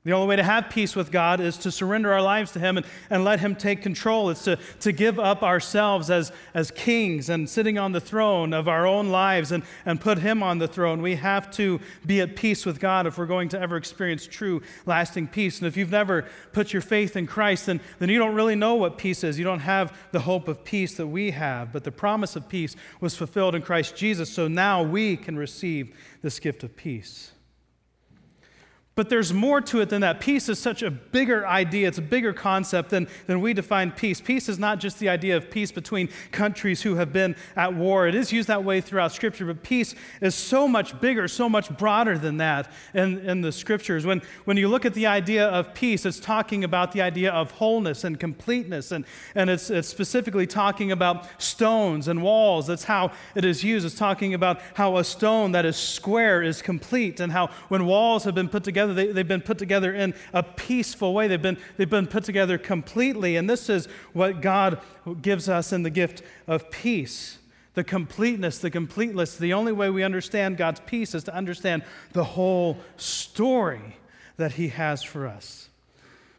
The 0.03 0.13
only 0.13 0.29
way 0.29 0.37
to 0.37 0.43
have 0.43 0.71
peace 0.71 0.97
with 0.97 1.13
God 1.13 1.41
is 1.41 1.59
to 1.59 1.71
surrender 1.71 2.11
our 2.11 2.23
lives 2.23 2.53
to 2.53 2.59
Him 2.59 2.79
and, 2.79 2.87
and 3.11 3.23
let 3.23 3.41
Him 3.41 3.55
take 3.55 3.83
control. 3.83 4.31
It's 4.31 4.45
to, 4.45 4.57
to 4.81 4.93
give 4.93 5.19
up 5.19 5.43
ourselves 5.43 6.09
as, 6.09 6.33
as 6.55 6.71
kings 6.71 7.29
and 7.29 7.47
sitting 7.47 7.79
on 7.79 7.93
the 7.93 8.01
throne 8.01 8.55
of 8.55 8.67
our 8.67 8.87
own 8.87 9.11
lives 9.11 9.53
and, 9.53 9.63
and 9.85 10.01
put 10.01 10.17
Him 10.17 10.43
on 10.43 10.57
the 10.57 10.67
throne. 10.67 11.03
We 11.03 11.17
have 11.17 11.51
to 11.53 11.81
be 12.07 12.23
at 12.23 12.35
peace 12.35 12.65
with 12.65 12.81
God 12.81 13.07
if 13.07 13.19
we're 13.19 13.27
going 13.27 13.51
to 13.51 13.61
ever 13.61 13.77
experience 13.77 14.27
true, 14.27 14.63
lasting 14.87 15.29
peace. 15.29 15.59
And 15.59 15.67
if 15.67 15.77
you've 15.77 15.91
never 15.91 16.25
put 16.55 16.73
your 16.73 16.83
faith 16.83 17.15
in 17.15 17.27
Christ, 17.27 17.67
then, 17.67 17.79
then 17.99 18.09
you 18.09 18.19
don't 18.19 18.35
really 18.35 18.57
know 18.57 18.77
what 18.77 18.97
peace 18.97 19.23
is. 19.23 19.39
You 19.39 19.45
don't 19.45 19.61
have 19.61 19.95
the 20.13 20.21
hope 20.21 20.49
of 20.49 20.65
peace 20.65 20.95
that 20.95 21.09
we 21.09 21.33
have. 21.33 21.75
But 21.75 21.85
the 21.85 21.93
promise 21.93 22.37
of 22.37 22.49
peace 22.49 22.75
was 23.03 23.17
fulfilled 23.17 23.55
in 23.55 23.61
Christ 23.61 23.97
Jesus, 23.97 24.33
so 24.33 24.49
now 24.49 24.83
we 24.83 25.19
can 25.19 25.37
receive 25.37 25.95
this 26.23 26.41
gift 26.41 26.65
of 26.65 26.75
peace. 26.75 27.33
But 28.97 29.09
there's 29.09 29.33
more 29.33 29.61
to 29.63 29.81
it 29.81 29.89
than 29.89 30.01
that. 30.01 30.21
Peace 30.21 30.49
is 30.49 30.59
such 30.59 30.83
a 30.83 30.91
bigger 30.91 31.47
idea, 31.47 31.87
it's 31.87 31.99
a 31.99 32.03
bigger 32.03 32.33
concept 32.33 32.91
than, 32.91 33.09
than 33.29 33.41
we 33.41 33.55
define 33.55 33.93
peace. 33.93 34.21
Peace 34.21 34.49
is 34.49 34.59
not 34.59 34.81
just 34.81 34.99
the 34.99 35.09
idea 35.09 35.37
of 35.37 35.49
peace 35.49 35.71
between 35.71 36.09
countries 36.33 36.83
who 36.83 36.97
have 36.97 37.13
been 37.13 37.37
at 37.55 37.73
war. 37.73 38.09
It 38.09 38.17
is 38.17 38.33
used 38.33 38.49
that 38.49 38.65
way 38.65 38.81
throughout 38.81 39.13
Scripture, 39.13 39.47
but 39.47 39.63
peace 39.63 39.95
is 40.21 40.35
so 40.35 40.67
much 40.67 41.01
bigger, 41.01 41.29
so 41.29 41.49
much 41.49 41.71
broader 41.79 42.19
than 42.19 42.39
that 42.39 42.71
in, 42.93 43.19
in 43.21 43.41
the 43.43 43.53
Scriptures. 43.53 44.05
When, 44.05 44.23
when 44.45 44.57
you 44.57 44.67
look 44.67 44.85
at 44.85 44.95
the 44.95 45.07
idea 45.07 45.49
of 45.49 45.73
peace, 45.73 46.05
it's 46.05 46.19
talking 46.19 46.65
about 46.65 46.91
the 46.91 47.01
idea 47.01 47.31
of 47.31 47.53
wholeness 47.53 48.03
and 48.03 48.19
completeness, 48.19 48.91
and, 48.91 49.05
and 49.37 49.49
it's, 49.49 49.71
it's 49.71 49.89
specifically 49.89 50.49
talking 50.49 50.91
about 50.91 51.29
stones 51.41 52.09
and 52.09 52.23
walls. 52.23 52.67
That's 52.67 52.85
how 52.85 53.13
it 53.37 53.45
is 53.45 53.63
used. 53.63 53.87
It's 53.87 53.95
talking 53.95 54.35
about 54.35 54.61
how 54.75 54.97
a 54.97 55.05
stone 55.05 55.53
that 55.53 55.65
is 55.65 55.77
square 55.77 56.43
is 56.43 56.61
complete, 56.61 57.21
and 57.21 57.31
how 57.33 57.51
when 57.69 57.87
walls 57.87 58.25
have 58.25 58.35
been 58.35 58.49
put 58.49 58.65
together, 58.65 58.80
together. 58.89 59.13
They, 59.13 59.21
have 59.21 59.29
been 59.29 59.41
put 59.41 59.59
together 59.59 59.95
in 59.95 60.15
a 60.33 60.43
peaceful 60.43 61.15
way. 61.15 61.29
They've 61.29 61.41
been, 61.41 61.59
they've 61.77 61.89
been 61.89 62.07
put 62.07 62.25
together 62.25 62.59
completely. 62.59 63.37
And 63.37 63.49
this 63.49 63.69
is 63.69 63.87
what 64.13 64.41
God 64.41 64.81
gives 65.23 65.49
us 65.49 65.73
in 65.73 65.83
the 65.83 65.91
gift 65.91 66.23
of 66.47 66.71
peace 66.71 67.39
the 67.75 67.85
completeness, 67.85 68.59
the 68.59 68.71
completeness. 68.71 69.37
The 69.37 69.55
only 69.55 69.73
way 69.73 69.89
we 69.89 70.03
understand 70.03 70.59
God's 70.59 70.81
peace 70.81 71.15
is 71.15 71.25
to 71.25 71.35
understand 71.35 71.83
the 72.13 72.25
whole 72.25 72.77
story 72.99 73.97
that 74.37 74.53
He 74.53 74.69
has 74.69 75.03
for 75.03 75.27
us. 75.27 75.70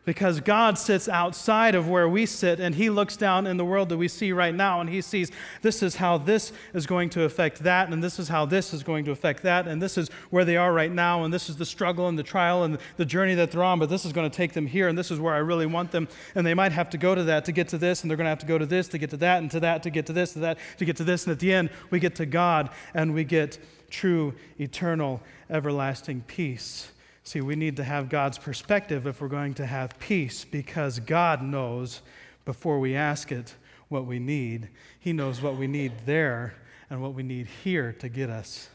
Because 0.03 0.39
God 0.39 0.79
sits 0.79 1.07
outside 1.07 1.75
of 1.75 1.87
where 1.87 2.09
we 2.09 2.25
sit 2.25 2.59
and 2.59 2.73
He 2.73 2.89
looks 2.89 3.15
down 3.15 3.45
in 3.45 3.57
the 3.57 3.65
world 3.65 3.89
that 3.89 3.97
we 3.97 4.07
see 4.07 4.31
right 4.31 4.53
now 4.53 4.81
and 4.81 4.89
He 4.89 4.99
sees 4.99 5.31
this 5.61 5.83
is 5.83 5.97
how 5.97 6.17
this 6.17 6.51
is 6.73 6.87
going 6.87 7.09
to 7.11 7.23
affect 7.23 7.59
that, 7.63 7.89
and 7.89 8.03
this 8.03 8.17
is 8.17 8.27
how 8.27 8.45
this 8.45 8.73
is 8.73 8.81
going 8.81 9.05
to 9.05 9.11
affect 9.11 9.43
that, 9.43 9.67
and 9.67 9.79
this 9.79 9.99
is 9.99 10.09
where 10.31 10.43
they 10.43 10.57
are 10.57 10.73
right 10.73 10.91
now, 10.91 11.23
and 11.23 11.31
this 11.31 11.49
is 11.49 11.57
the 11.57 11.65
struggle 11.65 12.07
and 12.07 12.17
the 12.17 12.23
trial 12.23 12.63
and 12.63 12.79
the 12.97 13.05
journey 13.05 13.35
that 13.35 13.51
they're 13.51 13.63
on, 13.63 13.77
but 13.77 13.89
this 13.89 14.05
is 14.05 14.11
going 14.11 14.29
to 14.29 14.35
take 14.35 14.53
them 14.53 14.65
here, 14.65 14.87
and 14.87 14.97
this 14.97 15.11
is 15.11 15.19
where 15.19 15.35
I 15.35 15.39
really 15.39 15.67
want 15.67 15.91
them. 15.91 16.07
And 16.33 16.47
they 16.47 16.55
might 16.55 16.71
have 16.71 16.89
to 16.91 16.97
go 16.97 17.13
to 17.13 17.23
that 17.25 17.45
to 17.45 17.51
get 17.51 17.67
to 17.69 17.77
this, 17.77 18.01
and 18.01 18.09
they're 18.09 18.17
going 18.17 18.25
to 18.25 18.29
have 18.29 18.39
to 18.39 18.47
go 18.47 18.57
to 18.57 18.65
this 18.65 18.87
to 18.89 18.97
get 18.97 19.11
to 19.11 19.17
that, 19.17 19.37
and 19.37 19.51
to 19.51 19.59
that 19.59 19.83
to 19.83 19.91
get 19.91 20.07
to 20.07 20.13
this, 20.13 20.33
to 20.33 20.39
that 20.39 20.57
to 20.77 20.85
get 20.85 20.97
to 20.97 21.03
this. 21.03 21.25
And 21.25 21.31
at 21.31 21.39
the 21.39 21.53
end, 21.53 21.69
we 21.91 21.99
get 21.99 22.15
to 22.15 22.25
God 22.25 22.69
and 22.93 23.13
we 23.13 23.23
get 23.23 23.59
true, 23.89 24.33
eternal, 24.59 25.21
everlasting 25.49 26.21
peace. 26.27 26.91
See, 27.23 27.41
we 27.41 27.55
need 27.55 27.77
to 27.77 27.83
have 27.83 28.09
God's 28.09 28.37
perspective 28.37 29.05
if 29.05 29.21
we're 29.21 29.27
going 29.27 29.53
to 29.55 29.65
have 29.65 29.99
peace 29.99 30.43
because 30.43 30.99
God 30.99 31.41
knows 31.41 32.01
before 32.45 32.79
we 32.79 32.95
ask 32.95 33.31
it 33.31 33.55
what 33.89 34.05
we 34.05 34.19
need. 34.19 34.69
He 34.99 35.13
knows 35.13 35.41
what 35.41 35.57
we 35.57 35.67
need 35.67 35.91
there 36.05 36.55
and 36.89 37.01
what 37.01 37.13
we 37.13 37.23
need 37.23 37.47
here 37.63 37.93
to 37.99 38.09
get 38.09 38.29
us 38.29 38.69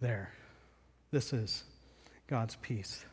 there. 0.00 0.32
This 1.10 1.32
is 1.32 1.64
God's 2.26 2.56
peace. 2.56 3.04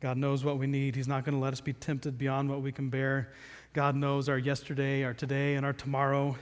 God 0.00 0.16
knows 0.16 0.44
what 0.44 0.58
we 0.58 0.66
need. 0.66 0.96
He's 0.96 1.06
not 1.06 1.24
going 1.24 1.36
to 1.36 1.40
let 1.40 1.52
us 1.52 1.60
be 1.60 1.72
tempted 1.72 2.18
beyond 2.18 2.50
what 2.50 2.60
we 2.60 2.72
can 2.72 2.90
bear. 2.90 3.32
God 3.72 3.94
knows 3.94 4.28
our 4.28 4.36
yesterday, 4.36 5.04
our 5.04 5.14
today, 5.14 5.54
and 5.54 5.64
our 5.64 5.72
tomorrow. 5.72 6.36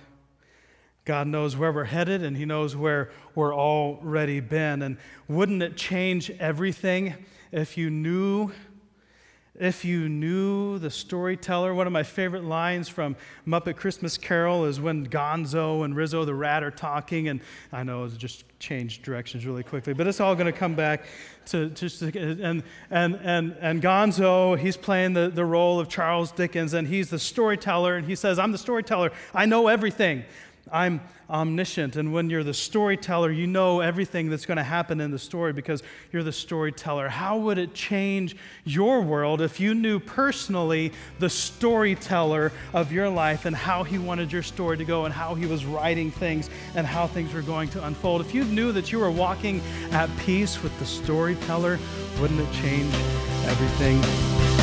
God 1.11 1.27
knows 1.27 1.57
where 1.57 1.73
we're 1.73 1.83
headed 1.83 2.23
and 2.23 2.37
He 2.37 2.44
knows 2.44 2.77
where 2.77 3.11
we're 3.35 3.53
already 3.53 4.38
been. 4.38 4.81
And 4.81 4.96
wouldn't 5.27 5.61
it 5.61 5.77
change 5.77 6.31
everything 6.38 7.14
if 7.51 7.77
you 7.77 7.90
knew? 7.90 8.53
If 9.59 9.85
you 9.85 10.09
knew 10.09 10.79
the 10.79 10.88
storyteller, 10.88 11.75
one 11.75 11.88
of 11.88 11.92
my 11.92 12.05
favorite 12.05 12.44
lines 12.44 12.88
from 12.88 13.16
Muppet 13.44 13.75
Christmas 13.75 14.16
Carol 14.16 14.64
is 14.66 14.81
when 14.81 15.09
Gonzo 15.09 15.85
and 15.85 15.96
Rizzo 15.96 16.25
the 16.25 16.35
rat 16.35 16.62
are 16.62 16.70
talking, 16.70 17.27
and 17.27 17.40
I 17.73 17.83
know 17.83 18.05
it's 18.05 18.16
just 18.16 18.44
changed 18.61 19.03
directions 19.03 19.44
really 19.44 19.64
quickly, 19.64 19.92
but 19.92 20.07
it's 20.07 20.20
all 20.20 20.37
going 20.37 20.46
to 20.46 20.57
come 20.57 20.77
back 20.77 21.07
to 21.46 21.70
just 21.70 22.03
and 22.03 22.62
and 22.90 23.18
and 23.23 23.57
and 23.61 23.83
Gonzo, 23.83 24.57
he's 24.57 24.77
playing 24.77 25.14
the, 25.14 25.29
the 25.29 25.44
role 25.44 25.81
of 25.81 25.88
Charles 25.88 26.31
Dickens, 26.31 26.73
and 26.73 26.87
he's 26.87 27.11
the 27.11 27.18
storyteller, 27.18 27.96
and 27.96 28.07
he 28.07 28.14
says, 28.14 28.38
"I'm 28.38 28.53
the 28.53 28.59
storyteller. 28.59 29.11
I 29.35 29.44
know 29.44 29.66
everything." 29.66 30.25
I'm 30.72 31.00
omniscient. 31.28 31.96
And 31.96 32.12
when 32.12 32.28
you're 32.28 32.44
the 32.44 32.54
storyteller, 32.54 33.30
you 33.30 33.46
know 33.46 33.80
everything 33.80 34.30
that's 34.30 34.46
going 34.46 34.56
to 34.56 34.64
happen 34.64 35.00
in 35.00 35.11
the 35.11 35.18
story 35.18 35.52
because 35.52 35.83
you're 36.12 36.22
the 36.22 36.33
storyteller. 36.33 37.09
How 37.09 37.38
would 37.38 37.59
it 37.59 37.74
change 37.74 38.37
your 38.64 39.00
world 39.00 39.40
if 39.40 39.61
you 39.61 39.74
knew 39.74 40.00
personally 40.00 40.92
the 41.18 41.30
storyteller 41.30 42.52
of 42.72 42.92
your 42.92 43.09
life 43.09 43.44
and 43.44 43.54
how 43.54 43.85
he 43.85 43.98
wanted 43.98 44.33
your 44.33 44.42
story 44.42 44.76
to 44.76 44.85
go 44.85 45.04
and 45.04 45.14
how 45.14 45.35
he 45.35 45.46
was 45.46 45.64
writing 45.64 46.11
things 46.11 46.50
and 46.74 46.87
how 46.87 47.06
things 47.06 47.33
were 47.33 47.42
going 47.42 47.68
to 47.70 47.85
unfold? 47.87 48.20
If 48.20 48.35
you 48.35 48.44
knew 48.44 48.72
that 48.72 48.90
you 48.92 48.98
were 48.98 49.11
walking 49.11 49.61
at 49.92 50.11
peace 50.18 50.62
with 50.62 50.76
the 50.78 50.87
storyteller, 50.87 51.78
wouldn't 52.20 52.40
it 52.40 52.52
change 52.52 52.92
everything? 53.46 54.60